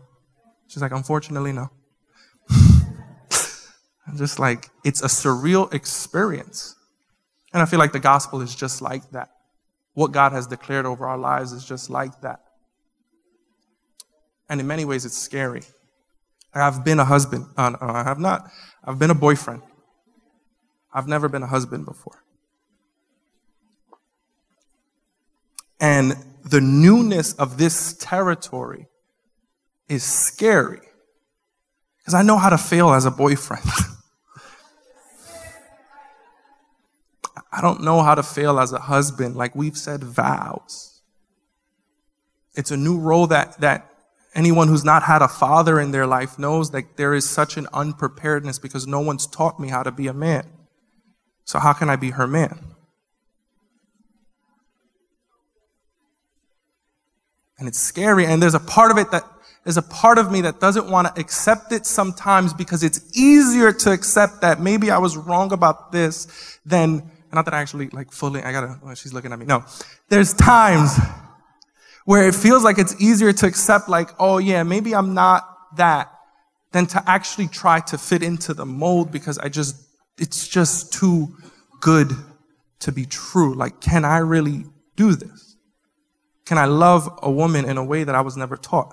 [0.67, 1.71] She's like, unfortunately, no.
[2.51, 6.77] I'm just like, it's a surreal experience.
[7.53, 9.31] And I feel like the gospel is just like that.
[9.95, 12.41] What God has declared over our lives is just like that.
[14.49, 15.63] And in many ways, it's scary.
[16.53, 17.47] I've been a husband.
[17.57, 18.51] Uh, no, I have not.
[18.85, 19.63] I've been a boyfriend.
[20.93, 22.25] I've never been a husband before.
[25.81, 28.89] And the newness of this territory
[29.89, 30.81] is scary
[31.99, 33.65] because I know how to fail as a boyfriend.
[37.53, 39.37] I don't know how to fail as a husband.
[39.37, 41.03] Like we've said, vows.
[42.55, 43.90] It's a new role that, that
[44.35, 47.67] anyone who's not had a father in their life knows that there is such an
[47.73, 50.47] unpreparedness because no one's taught me how to be a man.
[51.45, 52.59] So how can I be her man?
[57.59, 58.25] And it's scary.
[58.25, 59.25] And there's a part of it that
[59.65, 63.73] there's a part of me that doesn't want to accept it sometimes because it's easier
[63.73, 68.11] to accept that maybe I was wrong about this than, not that I actually like
[68.11, 69.45] fully, I gotta, oh, she's looking at me.
[69.45, 69.65] No.
[70.09, 70.97] There's times
[72.11, 76.13] where it feels like it's easier to accept like, oh yeah, maybe I'm not that
[76.73, 79.77] than to actually try to fit into the mold because I just,
[80.19, 81.37] it's just too
[81.81, 82.11] good
[82.81, 83.55] to be true.
[83.55, 84.65] Like, can I really
[84.97, 85.55] do this?
[86.47, 88.93] Can I love a woman in a way that I was never taught?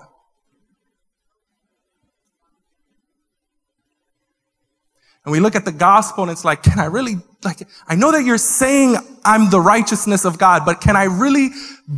[5.24, 8.12] And we look at the gospel and it's like, can I really, like, I know
[8.12, 11.48] that you're saying I'm the righteousness of God, but can I really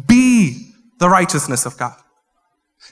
[0.07, 0.69] be
[1.01, 1.97] the righteousness of God?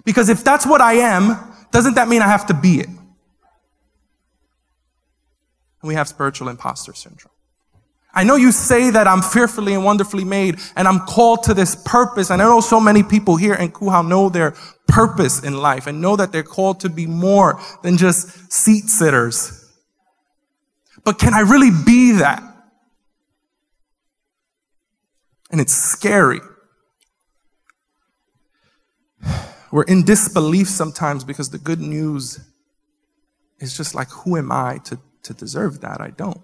[0.04, 1.38] Because if that's what I am,
[1.70, 2.88] doesn't that mean I have to be it?
[2.88, 3.06] And
[5.82, 7.32] we have spiritual imposter syndrome.
[8.12, 11.76] I know you say that I'm fearfully and wonderfully made and I'm called to this
[11.84, 12.30] purpose.
[12.30, 14.56] And I know so many people here in Kuhau know their
[14.88, 19.68] purpose in life and know that they're called to be more than just seat sitters
[21.08, 22.42] but can I really be that?
[25.50, 26.40] And it's scary.
[29.70, 32.40] We're in disbelief sometimes because the good news
[33.60, 36.00] is just like, who am I to, to deserve that?
[36.00, 36.40] I don't.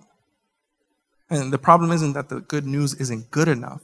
[1.31, 3.83] And the problem isn't that the good news isn't good enough,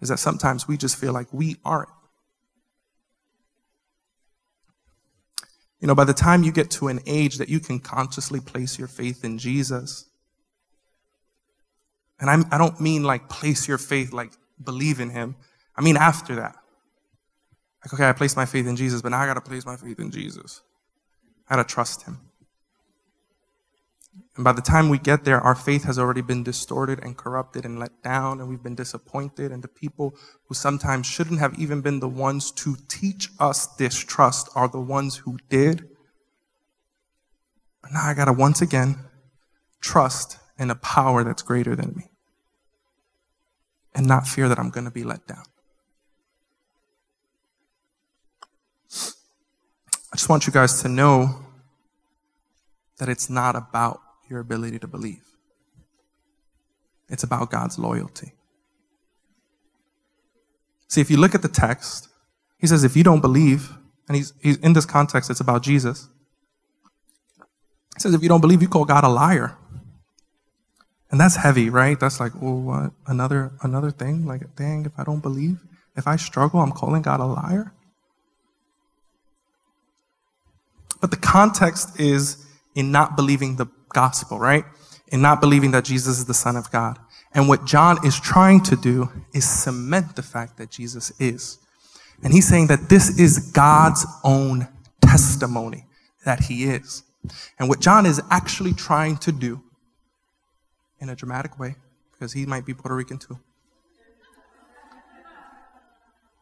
[0.00, 1.88] is that sometimes we just feel like we aren't.
[5.80, 8.78] You know, by the time you get to an age that you can consciously place
[8.78, 10.06] your faith in Jesus,
[12.20, 15.36] and I'm, I do not mean like place your faith, like believe in him.
[15.74, 16.56] I mean after that.
[17.84, 19.76] Like, okay, I placed my faith in Jesus, but now I got to place my
[19.76, 20.62] faith in Jesus.
[21.48, 22.18] I got to trust him.
[24.36, 27.64] And by the time we get there, our faith has already been distorted and corrupted
[27.64, 29.50] and let down, and we've been disappointed.
[29.50, 30.14] And the people
[30.46, 35.16] who sometimes shouldn't have even been the ones to teach us distrust are the ones
[35.16, 35.88] who did.
[37.82, 38.96] But now I got to once again
[39.80, 42.10] trust in a power that's greater than me
[43.94, 45.44] and not fear that I'm going to be let down.
[50.12, 51.44] I just want you guys to know
[52.98, 55.24] that it's not about your ability to believe.
[57.08, 58.32] It's about God's loyalty.
[60.88, 62.08] See, if you look at the text,
[62.58, 63.72] he says, if you don't believe,
[64.08, 66.08] and he's, he's in this context, it's about Jesus.
[67.96, 69.56] He says if you don't believe, you call God a liar.
[71.10, 71.98] And that's heavy, right?
[71.98, 72.92] That's like, oh, what?
[73.06, 74.26] Another another thing?
[74.26, 75.60] Like, dang, if I don't believe,
[75.96, 77.72] if I struggle, I'm calling God a liar.
[81.00, 84.64] But the context is in not believing the gospel, right?
[85.08, 86.98] In not believing that Jesus is the Son of God.
[87.32, 91.58] And what John is trying to do is cement the fact that Jesus is.
[92.22, 94.68] And he's saying that this is God's own
[95.00, 95.86] testimony
[96.24, 97.02] that he is.
[97.58, 99.62] And what John is actually trying to do
[101.00, 101.76] in a dramatic way,
[102.12, 103.38] because he might be Puerto Rican too,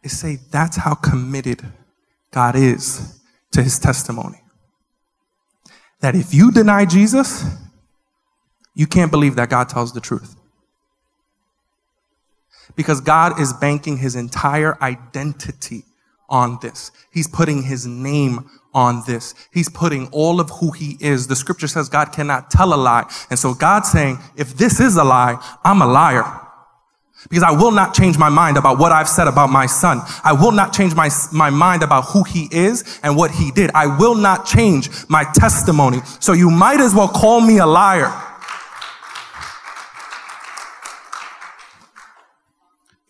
[0.03, 1.65] is say that's how committed
[2.31, 3.21] God is
[3.53, 4.41] to his testimony.
[6.01, 7.45] That if you deny Jesus,
[8.75, 10.37] you can't believe that God tells the truth.
[12.77, 15.85] Because God is banking his entire identity
[16.29, 16.93] on this.
[17.13, 19.35] He's putting his name on this.
[19.53, 21.27] He's putting all of who he is.
[21.27, 23.11] The scripture says God cannot tell a lie.
[23.31, 26.48] And so God's saying, if this is a lie, I'm a liar.
[27.29, 30.01] Because I will not change my mind about what I've said about my son.
[30.25, 33.71] I will not change my, my mind about who he is and what he did.
[33.75, 36.01] I will not change my testimony.
[36.21, 38.13] So you might as well call me a liar.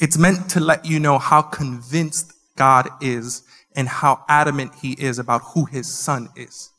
[0.01, 3.43] It's meant to let you know how convinced God is
[3.75, 6.71] and how adamant he is about who his son is.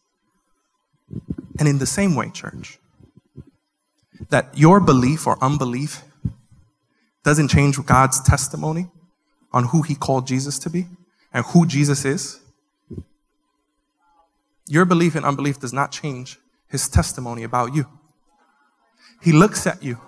[1.57, 2.79] And in the same way, church,
[4.29, 6.03] that your belief or unbelief
[7.23, 8.87] doesn't change God's testimony
[9.51, 10.87] on who he called Jesus to be
[11.33, 12.39] and who Jesus is.
[14.67, 17.85] Your belief and unbelief does not change his testimony about you.
[19.21, 19.99] He looks at you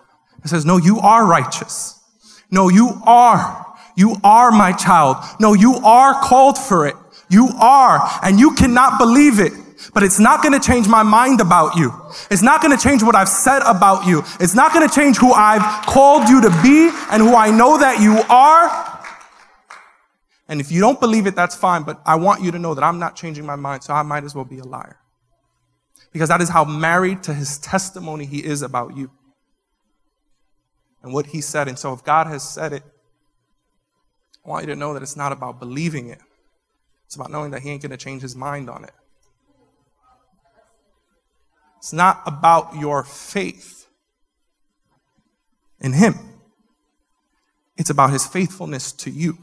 [0.42, 2.00] and says, No, you are righteous.
[2.50, 3.66] No, you are.
[3.96, 5.18] You are my child.
[5.40, 6.96] No, you are called for it.
[7.30, 9.54] You are, and you cannot believe it.
[9.94, 11.92] But it's not going to change my mind about you.
[12.30, 14.24] It's not going to change what I've said about you.
[14.40, 17.78] It's not going to change who I've called you to be and who I know
[17.78, 19.00] that you are.
[20.48, 21.84] And if you don't believe it, that's fine.
[21.84, 24.24] But I want you to know that I'm not changing my mind, so I might
[24.24, 24.98] as well be a liar.
[26.12, 29.12] Because that is how married to his testimony he is about you
[31.02, 31.68] and what he said.
[31.68, 32.84] And so if God has said it,
[34.46, 36.20] I want you to know that it's not about believing it.
[37.06, 38.92] It's about knowing that he ain't going to change his mind on it.
[41.82, 43.88] It's not about your faith
[45.80, 46.14] in him.
[47.76, 49.40] It's about his faithfulness to you.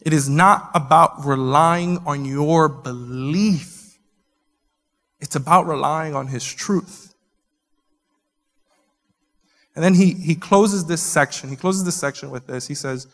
[0.00, 3.98] It is not about relying on your belief.
[5.20, 7.14] It's about relying on his truth.
[9.74, 11.50] And then he, he closes this section.
[11.50, 12.66] He closes this section with this.
[12.66, 13.06] He says,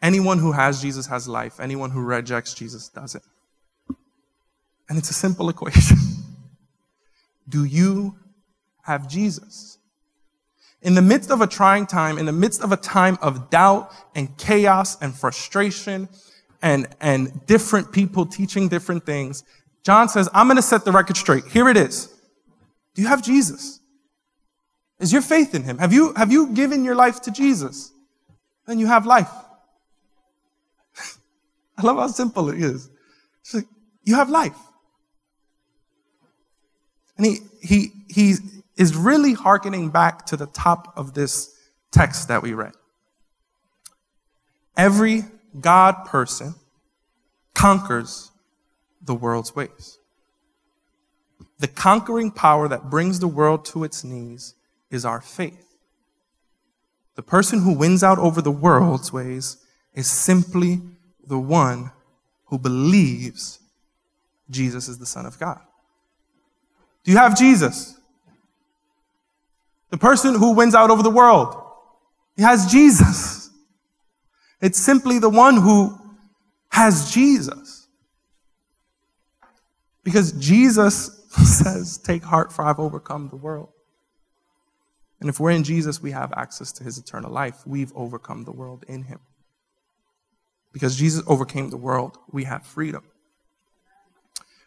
[0.00, 1.60] Anyone who has Jesus has life.
[1.60, 3.22] Anyone who rejects Jesus doesn't.
[4.88, 5.96] And it's a simple equation.
[7.48, 8.16] Do you
[8.82, 9.78] have Jesus?
[10.82, 13.90] In the midst of a trying time, in the midst of a time of doubt
[14.14, 16.08] and chaos and frustration
[16.60, 19.44] and, and different people teaching different things,
[19.82, 21.44] John says, I'm going to set the record straight.
[21.46, 22.12] Here it is.
[22.94, 23.80] Do you have Jesus?
[24.98, 25.78] Is your faith in him?
[25.78, 27.92] Have you, have you given your life to Jesus?
[28.66, 29.30] Then you have life.
[31.78, 32.88] I love how simple it is.
[33.52, 33.66] Like,
[34.04, 34.56] you have life.
[37.16, 38.34] And he, he, he
[38.76, 41.54] is really hearkening back to the top of this
[41.90, 42.72] text that we read.
[44.76, 45.22] Every
[45.60, 46.54] God person
[47.54, 48.32] conquers
[49.00, 49.98] the world's ways.
[51.58, 54.54] The conquering power that brings the world to its knees
[54.90, 55.76] is our faith.
[57.14, 59.58] The person who wins out over the world's ways
[59.94, 60.80] is simply
[61.24, 61.92] the one
[62.46, 63.60] who believes
[64.50, 65.60] Jesus is the Son of God.
[67.04, 67.98] Do you have Jesus?
[69.90, 71.54] The person who wins out over the world.
[72.36, 73.50] He has Jesus.
[74.60, 75.96] It's simply the one who
[76.70, 77.86] has Jesus.
[80.02, 83.68] Because Jesus says, Take heart, for I've overcome the world.
[85.20, 87.66] And if we're in Jesus, we have access to his eternal life.
[87.66, 89.20] We've overcome the world in him.
[90.72, 93.04] Because Jesus overcame the world, we have freedom.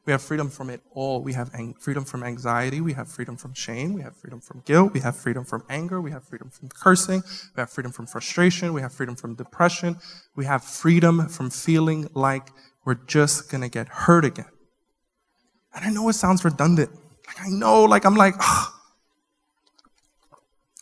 [0.08, 1.22] We have freedom from it all.
[1.22, 2.80] We have freedom from anxiety.
[2.80, 3.94] We have freedom from shame.
[3.94, 4.94] We have freedom from guilt.
[4.94, 6.00] We have freedom from anger.
[6.00, 7.24] We have freedom from cursing.
[7.56, 8.72] We have freedom from frustration.
[8.72, 9.98] We have freedom from depression.
[10.34, 12.48] We have freedom from feeling like
[12.86, 14.50] we're just going to get hurt again.
[15.76, 16.90] And I know it sounds redundant.
[17.28, 18.74] Like I know, like I'm like, oh,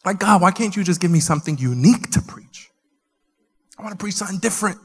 [0.06, 2.70] like, God, why can't you just give me something unique to preach?
[3.80, 4.78] I want to preach something different.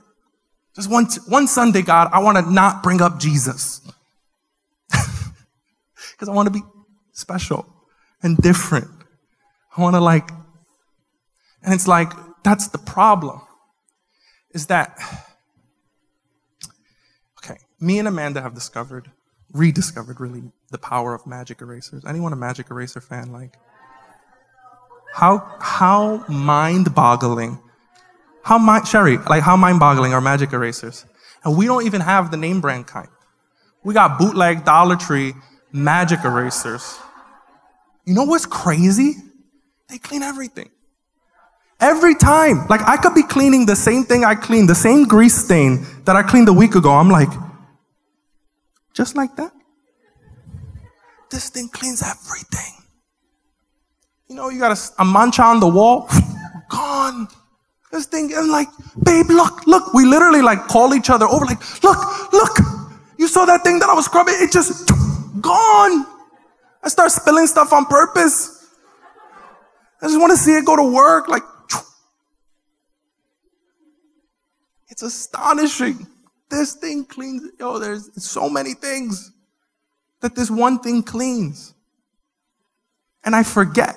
[0.74, 3.79] Just one, one Sunday, God, I want to not bring up Jesus.
[6.20, 6.60] Because I want to be
[7.12, 7.64] special
[8.22, 8.88] and different.
[9.74, 10.30] I want to like,
[11.62, 12.12] and it's like,
[12.44, 13.40] that's the problem.
[14.52, 14.98] Is that,
[17.38, 19.10] okay, me and Amanda have discovered,
[19.50, 22.04] rediscovered really, the power of magic erasers.
[22.04, 23.32] Anyone a magic eraser fan?
[23.32, 23.56] Like,
[25.14, 27.58] how, how mind boggling,
[28.42, 31.06] how mind, Sherry, like how mind boggling are magic erasers?
[31.44, 33.08] And we don't even have the name brand kind.
[33.82, 35.32] We got bootleg Dollar Tree
[35.72, 36.98] magic erasers.
[38.04, 39.14] You know what's crazy?
[39.88, 40.70] They clean everything.
[41.80, 42.66] Every time.
[42.68, 46.16] Like I could be cleaning the same thing I cleaned, the same grease stain that
[46.16, 46.90] I cleaned a week ago.
[46.92, 47.30] I'm like,
[48.94, 49.52] just like that?
[51.30, 52.74] This thing cleans everything.
[54.28, 56.08] You know, you got a, a mancha on the wall,
[56.68, 57.28] gone.
[57.92, 58.68] This thing, and like,
[59.02, 59.92] babe, look, look.
[59.92, 62.58] We literally like call each other over, like, look, look.
[63.18, 64.34] You saw that thing that I was scrubbing?
[64.38, 64.88] It just
[65.40, 66.06] gone.
[66.82, 68.66] I start spilling stuff on purpose.
[70.02, 71.28] I just want to see it go to work.
[71.28, 71.42] Like,
[74.88, 76.06] it's astonishing.
[76.50, 77.50] This thing cleans.
[77.58, 79.30] Yo, there's so many things
[80.20, 81.74] that this one thing cleans.
[83.24, 83.96] And I forget.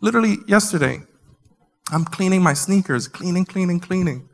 [0.00, 1.00] Literally yesterday,
[1.90, 4.28] I'm cleaning my sneakers, cleaning, cleaning, cleaning.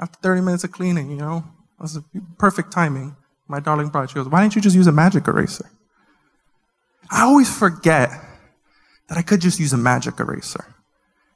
[0.00, 1.44] After 30 minutes of cleaning, you know,
[1.78, 1.98] was
[2.38, 3.16] perfect timing.
[3.48, 5.70] My darling bride, she goes, Why didn't you just use a magic eraser?
[7.10, 8.10] I always forget
[9.08, 10.64] that I could just use a magic eraser.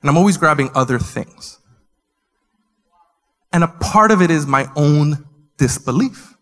[0.03, 1.59] And I'm always grabbing other things.
[3.53, 5.25] And a part of it is my own
[5.57, 6.35] disbelief.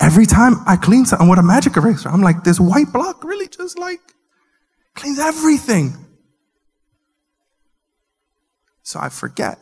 [0.00, 3.48] Every time I clean something with a magic eraser, I'm like, this white block really
[3.48, 4.00] just like
[4.94, 5.94] cleans everything.
[8.82, 9.58] So I forget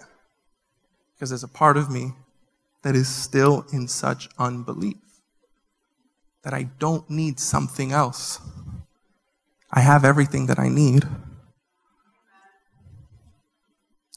[1.14, 2.12] because there's a part of me
[2.82, 5.05] that is still in such unbelief
[6.46, 8.38] that I don't need something else.
[9.72, 11.04] I have everything that I need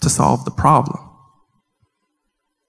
[0.02, 1.10] to solve the problem.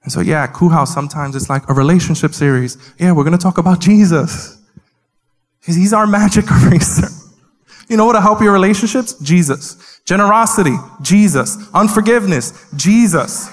[0.03, 2.79] And so, yeah, House sometimes it's like a relationship series.
[2.99, 4.57] Yeah, we're going to talk about Jesus.
[5.63, 7.09] He's our magic eraser.
[7.91, 9.13] You know what will help your relationships?
[9.19, 10.01] Jesus.
[10.07, 11.59] Generosity, Jesus.
[11.75, 13.51] Unforgiveness, Jesus.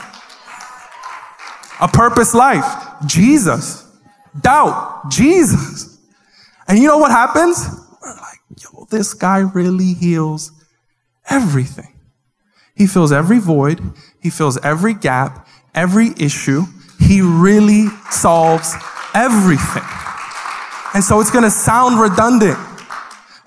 [1.81, 2.63] A purpose life,
[3.05, 3.85] Jesus.
[4.39, 5.96] Doubt, Jesus.
[6.67, 7.65] And you know what happens?
[8.01, 10.51] We're like, yo, this guy really heals
[11.29, 11.93] everything.
[12.75, 13.81] He fills every void.
[14.21, 16.63] He fills every gap, every issue.
[16.99, 18.73] He really solves
[19.13, 19.83] everything.
[20.93, 22.57] And so it's going to sound redundant.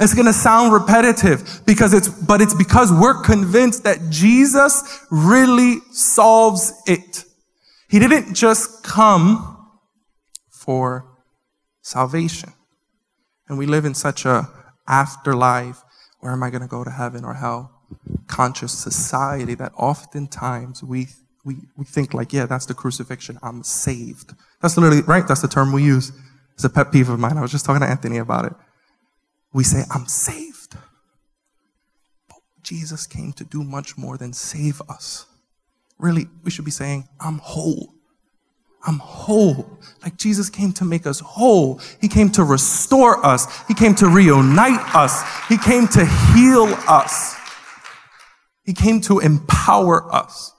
[0.00, 5.76] It's going to sound repetitive because it's, but it's because we're convinced that Jesus really
[5.92, 7.24] solves it.
[7.88, 9.68] He didn't just come
[10.48, 11.06] for
[11.82, 12.52] salvation.
[13.50, 14.48] And we live in such a
[14.86, 15.82] afterlife,
[16.20, 17.72] where am I going to go to heaven or hell?
[18.28, 21.08] Conscious society that oftentimes we,
[21.44, 23.40] we, we think like, yeah, that's the crucifixion.
[23.42, 24.34] I'm saved.
[24.62, 25.26] That's literally, right?
[25.26, 26.12] That's the term we use.
[26.54, 27.36] It's a pet peeve of mine.
[27.38, 28.52] I was just talking to Anthony about it.
[29.52, 30.76] We say, I'm saved.
[32.28, 35.26] But Jesus came to do much more than save us.
[35.98, 37.94] Really, we should be saying, I'm whole.
[38.86, 39.78] I'm whole.
[40.02, 41.80] Like Jesus came to make us whole.
[42.00, 43.66] He came to restore us.
[43.66, 45.22] He came to reunite us.
[45.48, 47.36] He came to heal us.
[48.64, 50.52] He came to empower us.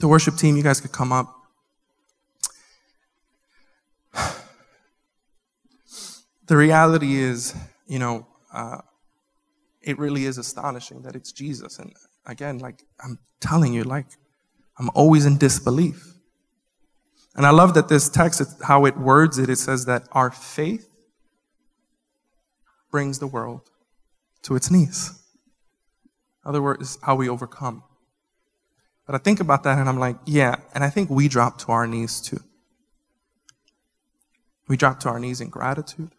[0.00, 1.34] The worship team, you guys could come up.
[6.46, 7.54] The reality is,
[7.86, 8.78] you know, uh,
[9.82, 11.78] it really is astonishing that it's Jesus.
[11.78, 11.92] And
[12.26, 14.06] again, like I'm telling you, like
[14.80, 16.14] I'm always in disbelief.
[17.36, 20.88] And I love that this text, how it words it, it says that our faith
[22.90, 23.68] brings the world
[24.42, 25.10] to its knees.
[26.42, 27.84] In other words, how we overcome.
[29.06, 31.72] But I think about that and I'm like, yeah, and I think we drop to
[31.72, 32.40] our knees too.
[34.66, 36.12] We drop to our knees in gratitude.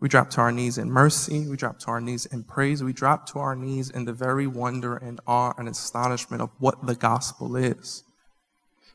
[0.00, 1.46] We drop to our knees in mercy.
[1.48, 2.82] We drop to our knees in praise.
[2.82, 6.86] We drop to our knees in the very wonder and awe and astonishment of what
[6.86, 8.04] the gospel is.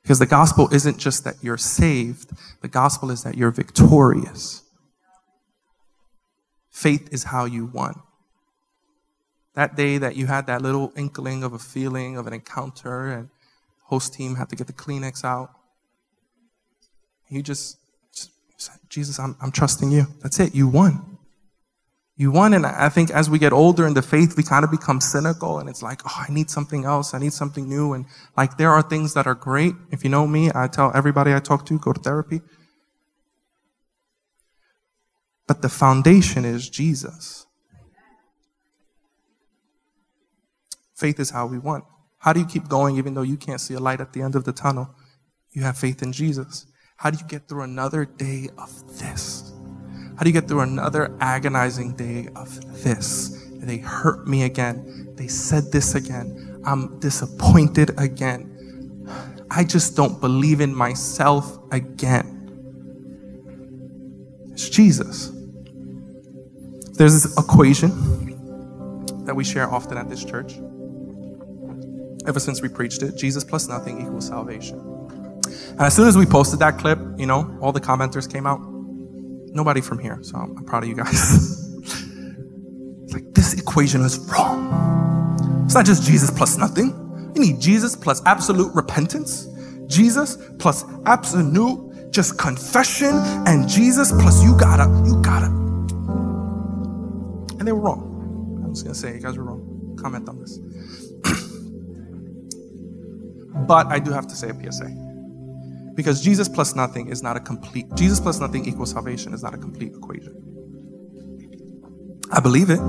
[0.01, 2.31] Because the gospel isn't just that you're saved,
[2.61, 4.63] the gospel is that you're victorious.
[6.69, 8.01] Faith is how you won.
[9.55, 13.29] That day that you had that little inkling of a feeling of an encounter and
[13.83, 15.51] host team had to get the Kleenex out.
[17.29, 17.77] You just
[18.89, 20.07] Jesus, I'm, I'm trusting you.
[20.21, 20.53] That's it.
[20.55, 21.17] You won.
[22.15, 22.53] You won.
[22.53, 25.59] And I think as we get older in the faith, we kind of become cynical
[25.59, 27.13] and it's like, oh, I need something else.
[27.13, 27.93] I need something new.
[27.93, 28.05] And
[28.37, 29.73] like, there are things that are great.
[29.91, 32.41] If you know me, I tell everybody I talk to, go to therapy.
[35.47, 37.45] but the foundation is Jesus.
[40.95, 41.83] Faith is how we want.
[42.19, 44.35] How do you keep going even though you can't see a light at the end
[44.35, 44.95] of the tunnel?
[45.51, 46.65] You have faith in Jesus.
[47.03, 49.51] How do you get through another day of this?
[50.15, 53.45] How do you get through another agonizing day of this?
[53.55, 55.11] They hurt me again.
[55.17, 56.61] They said this again.
[56.65, 59.05] I'm disappointed again.
[59.51, 62.39] I just don't believe in myself again.
[64.53, 65.33] It's Jesus.
[66.93, 70.53] There's this equation that we share often at this church.
[72.25, 74.92] Ever since we preached it, Jesus plus nothing equals salvation.
[75.73, 78.59] And as soon as we posted that clip, you know, all the commenters came out.
[79.55, 81.67] Nobody from here, so I'm proud of you guys.
[83.13, 85.63] like this equation is wrong.
[85.65, 86.89] It's not just Jesus plus nothing.
[87.35, 89.47] You need Jesus plus absolute repentance,
[89.87, 93.15] Jesus plus absolute just confession,
[93.47, 95.47] and Jesus plus you gotta, you gotta.
[97.57, 98.61] And they were wrong.
[98.63, 99.97] I'm just gonna say, you guys were wrong.
[99.99, 100.59] Comment on this.
[103.67, 105.02] but I do have to say a PSA.
[105.95, 109.53] Because Jesus plus nothing is not a complete, Jesus plus nothing equals salvation is not
[109.53, 110.35] a complete equation.
[112.31, 112.79] I believe it,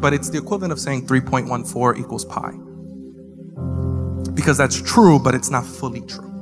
[0.00, 2.52] but it's the equivalent of saying 3.14 equals pi.
[4.32, 6.32] Because that's true, but it's not fully true.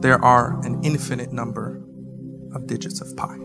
[0.00, 1.82] There are an infinite number
[2.54, 3.38] of digits of pi.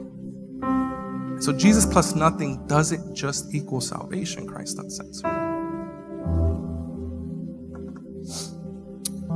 [1.39, 5.21] So Jesus plus nothing doesn't just equal salvation, Christ says.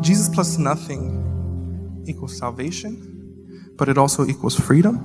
[0.01, 1.38] Jesus plus nothing
[2.09, 4.99] equals salvation, but it also equals freedom.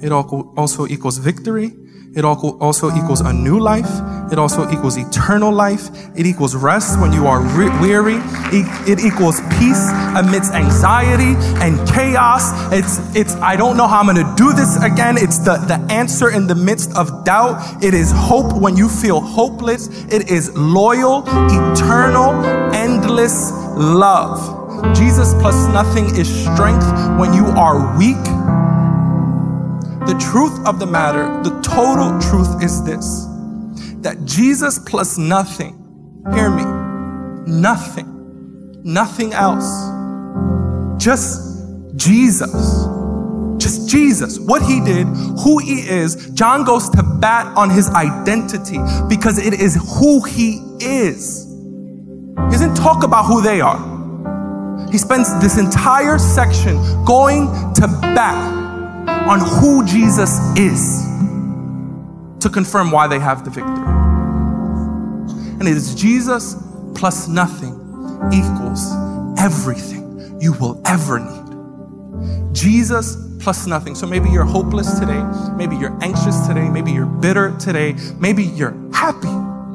[0.00, 1.72] It also equals victory.
[2.14, 3.90] It also equals a new life.
[4.32, 5.90] It also equals eternal life.
[6.16, 7.40] It equals rest when you are
[7.82, 8.18] weary.
[8.50, 12.50] It equals peace amidst anxiety and chaos.
[12.72, 15.16] It's, it's, I don't know how I'm going to do this again.
[15.18, 17.82] It's the, the answer in the midst of doubt.
[17.84, 19.88] It is hope when you feel hopeless.
[20.06, 22.32] It is loyal, eternal,
[22.74, 24.57] endless love.
[24.94, 26.86] Jesus plus nothing is strength
[27.18, 28.22] when you are weak.
[30.06, 33.26] The truth of the matter, the total truth is this
[34.02, 35.74] that Jesus plus nothing,
[36.32, 36.64] hear me,
[37.46, 39.68] nothing, nothing else,
[41.02, 41.48] just
[41.96, 42.86] Jesus.
[43.58, 45.06] Just Jesus, what he did,
[45.42, 46.30] who he is.
[46.30, 51.44] John goes to bat on his identity because it is who he is.
[51.44, 53.87] He doesn't talk about who they are.
[54.90, 58.58] He spends this entire section going to bat
[59.28, 61.04] on who Jesus is
[62.40, 63.74] to confirm why they have the victory.
[65.58, 66.56] And it is Jesus
[66.94, 67.74] plus nothing
[68.32, 68.92] equals
[69.38, 72.54] everything you will ever need.
[72.54, 73.94] Jesus plus nothing.
[73.94, 75.22] So maybe you're hopeless today.
[75.56, 76.68] Maybe you're anxious today.
[76.68, 77.94] Maybe you're bitter today.
[78.18, 79.28] Maybe you're happy.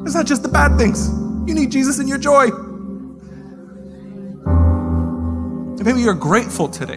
[0.04, 1.08] It's not just the bad things.
[1.46, 2.50] You need Jesus in your joy.
[5.84, 6.96] Maybe you're grateful today.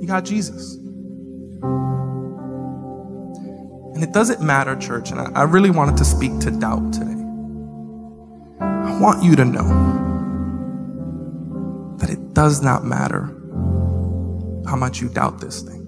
[0.00, 0.76] You got Jesus.
[3.94, 7.20] And it doesn't matter, church, and I, I really wanted to speak to doubt today.
[8.60, 9.66] I want you to know
[11.98, 13.22] that it does not matter
[14.68, 15.82] how much you doubt this thing.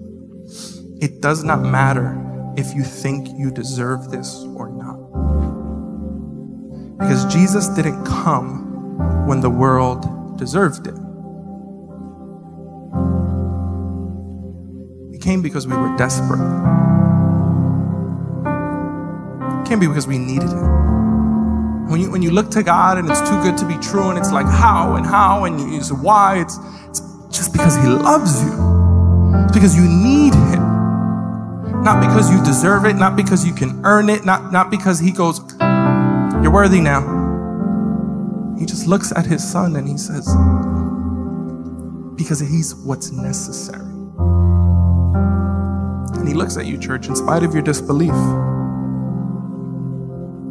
[1.01, 2.13] It does not matter
[2.57, 4.78] if you think you deserve this or not.
[6.99, 10.95] Because Jesus didn't come when the world deserved it.
[15.13, 16.39] He came because we were desperate.
[19.59, 21.87] He came because we needed Him.
[21.89, 24.17] When you, when you look to God and it's too good to be true and
[24.17, 28.43] it's like how and how and you say why, it's, it's just because He loves
[28.43, 28.51] you.
[29.45, 31.83] It's because you need Him.
[31.83, 35.11] Not because you deserve it, not because you can earn it, not, not because He
[35.11, 35.39] goes,
[36.41, 37.19] you're worthy now.
[38.57, 40.27] He just looks at his son and he says,
[42.15, 43.85] Because he's what's necessary.
[46.17, 48.13] And he looks at you, church, in spite of your disbelief.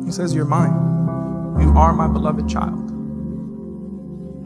[0.04, 0.72] He says, You're mine.
[1.60, 2.90] You are my beloved child.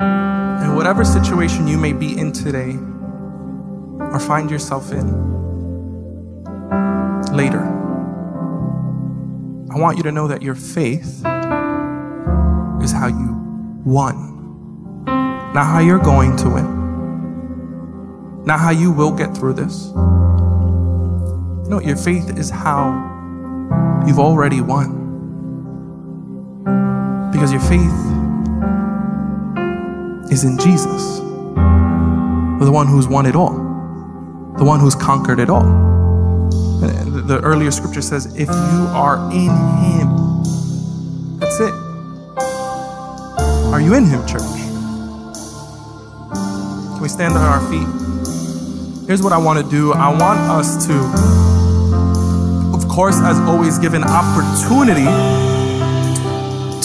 [0.00, 2.76] And whatever situation you may be in today
[3.98, 5.06] or find yourself in
[7.32, 7.81] later,
[9.72, 11.24] I want you to know that your faith
[12.82, 15.04] is how you won.
[15.06, 18.44] Not how you're going to win.
[18.44, 19.86] Not how you will get through this.
[21.70, 22.90] No, your faith is how
[24.06, 25.00] you've already won.
[27.32, 27.80] Because your faith
[30.30, 31.20] is in Jesus.
[32.62, 33.54] the one who's won it all,
[34.58, 35.91] the one who's conquered it all.
[37.26, 39.50] The earlier scripture says, if you are in
[39.84, 40.08] him,
[41.38, 41.72] that's it.
[43.72, 44.42] Are you in him, church?
[46.32, 47.86] Can we stand on our feet?
[49.06, 49.92] Here's what I want to do.
[49.92, 50.94] I want us to,
[52.76, 55.06] of course, as always, give an opportunity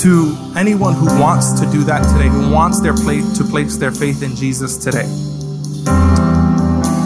[0.03, 3.91] to anyone who wants to do that today, who wants their place to place their
[3.91, 5.07] faith in Jesus today.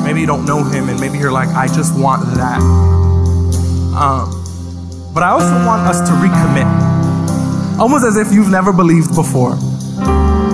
[0.04, 3.01] Maybe you don't know him, and maybe you're like, I just want that.
[3.94, 4.32] Um,
[5.14, 6.68] but I also want us to recommit,
[7.80, 9.56] almost as if you've never believed before.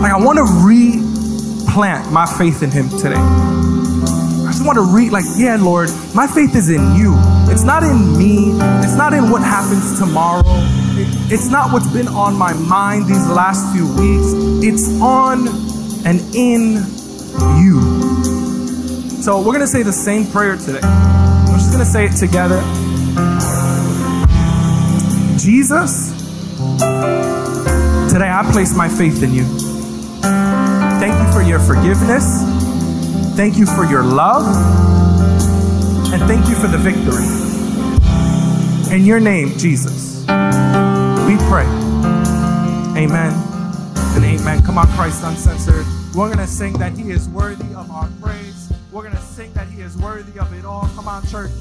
[0.02, 3.16] Like I want to replant my faith in Him today.
[3.18, 7.14] I just want to read, like, yeah, Lord, my faith is in you.
[7.52, 8.54] It's not in me.
[8.84, 10.42] It's not in what happens tomorrow.
[11.30, 14.34] It's not what's been on my mind these last few weeks.
[14.66, 15.48] It's on
[16.08, 16.86] and in
[17.62, 17.82] you.
[19.22, 20.82] So we're going to say the same prayer today.
[20.82, 22.62] We're just going to say it together.
[25.38, 26.12] Jesus,
[28.12, 29.46] today I place my faith in you.
[31.00, 32.44] Thank you for your forgiveness.
[33.36, 34.46] Thank you for your love.
[36.12, 37.26] And thank you for the victory.
[38.96, 41.68] In your name, Jesus, we pray.
[42.98, 43.34] Amen
[44.18, 44.64] and amen.
[44.64, 45.86] Come on, Christ Uncensored.
[46.16, 48.74] We're going to sing that He is worthy of our praise.
[48.92, 50.90] We're going to sing that He is worthy of it all.
[50.96, 51.52] Come on, church.